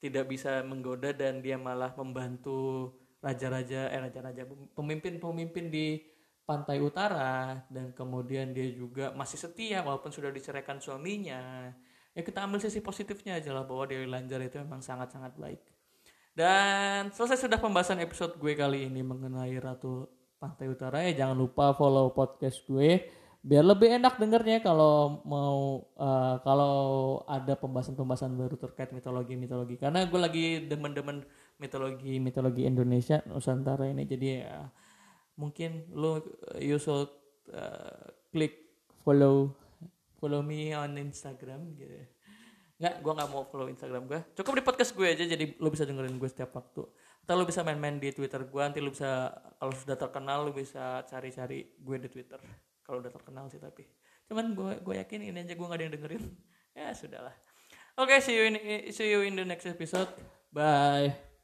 tidak 0.00 0.30
bisa 0.30 0.62
menggoda 0.62 1.10
dan 1.12 1.42
dia 1.42 1.58
malah 1.58 1.92
membantu 1.98 2.94
raja-raja 3.20 3.90
eh 3.90 4.00
raja-raja 4.00 4.46
pemimpin-pemimpin 4.76 5.66
di 5.66 6.15
pantai 6.46 6.78
utara 6.78 7.66
dan 7.66 7.90
kemudian 7.90 8.54
dia 8.54 8.70
juga 8.70 9.10
masih 9.18 9.34
setia 9.36 9.82
walaupun 9.82 10.14
sudah 10.14 10.30
diceraikan 10.30 10.78
suaminya. 10.78 11.74
Ya 12.16 12.22
kita 12.24 12.46
ambil 12.46 12.62
sisi 12.62 12.80
positifnya 12.80 13.36
aja 13.36 13.52
lah 13.52 13.66
bahwa 13.66 13.84
Dewi 13.84 14.08
Lanjar 14.08 14.40
itu 14.40 14.56
memang 14.62 14.80
sangat-sangat 14.80 15.36
baik. 15.36 15.60
Dan 16.32 17.10
selesai 17.12 17.44
sudah 17.44 17.58
pembahasan 17.60 18.00
episode 18.00 18.38
gue 18.38 18.54
kali 18.56 18.88
ini 18.88 19.02
mengenai 19.02 19.52
Ratu 19.58 20.06
Pantai 20.38 20.70
Utara. 20.70 21.02
Ya 21.04 21.26
jangan 21.26 21.36
lupa 21.36 21.74
follow 21.74 22.14
podcast 22.14 22.62
gue 22.64 23.04
biar 23.46 23.62
lebih 23.62 23.94
enak 24.02 24.18
dengernya 24.18 24.58
kalau 24.58 25.22
mau 25.22 25.86
uh, 25.94 26.42
kalau 26.42 26.74
ada 27.30 27.54
pembahasan-pembahasan 27.54 28.38
baru 28.38 28.54
terkait 28.54 28.94
mitologi-mitologi. 28.94 29.76
Karena 29.82 30.06
gue 30.06 30.20
lagi 30.20 30.46
demen-demen 30.62 31.26
mitologi-mitologi 31.58 32.62
Indonesia 32.64 33.20
Nusantara 33.26 33.90
ini. 33.90 34.06
Jadi 34.06 34.26
ya 34.40 34.66
mungkin 35.36 35.88
lo 35.92 36.20
you 36.58 36.80
should 36.80 37.08
uh, 37.52 38.08
klik 38.32 38.72
follow. 39.04 39.52
follow 40.16 40.40
me 40.40 40.72
on 40.72 40.96
Instagram 40.96 41.76
gitu 41.76 41.92
nggak 42.76 43.00
gue 43.00 43.12
nggak 43.16 43.30
mau 43.32 43.48
follow 43.48 43.72
Instagram 43.72 44.04
gue 44.04 44.20
cukup 44.36 44.60
di 44.60 44.64
podcast 44.64 44.92
gue 44.92 45.08
aja 45.08 45.24
jadi 45.24 45.56
lo 45.56 45.72
bisa 45.72 45.88
dengerin 45.88 46.20
gue 46.20 46.28
setiap 46.28 46.52
waktu. 46.52 46.84
Atau 47.24 47.34
lo 47.40 47.48
bisa 47.48 47.64
main-main 47.64 47.96
di 47.96 48.12
Twitter 48.12 48.44
gue 48.44 48.60
nanti 48.60 48.84
lo 48.84 48.92
bisa 48.92 49.32
kalau 49.56 49.72
sudah 49.72 49.96
terkenal 49.96 50.44
lo 50.44 50.52
bisa 50.52 51.00
cari-cari 51.08 51.72
gue 51.72 51.96
di 52.04 52.08
Twitter. 52.12 52.40
Kalau 52.84 53.00
udah 53.00 53.10
terkenal 53.10 53.48
sih 53.48 53.58
tapi. 53.58 53.88
Cuman 54.28 54.52
gue 54.52 54.72
gue 54.84 54.94
yakin 55.00 55.24
ini 55.24 55.40
aja 55.40 55.56
gue 55.56 55.66
nggak 55.66 55.78
ada 55.80 55.84
yang 55.88 55.94
dengerin. 55.96 56.24
Ya 56.76 56.92
sudahlah. 56.92 57.32
Oke 57.96 58.12
okay, 58.12 58.18
see 58.20 58.36
you 58.36 58.44
in 58.52 58.60
see 58.92 59.08
you 59.08 59.24
in 59.24 59.32
the 59.32 59.48
next 59.48 59.64
episode. 59.64 60.12
Bye 60.52 61.35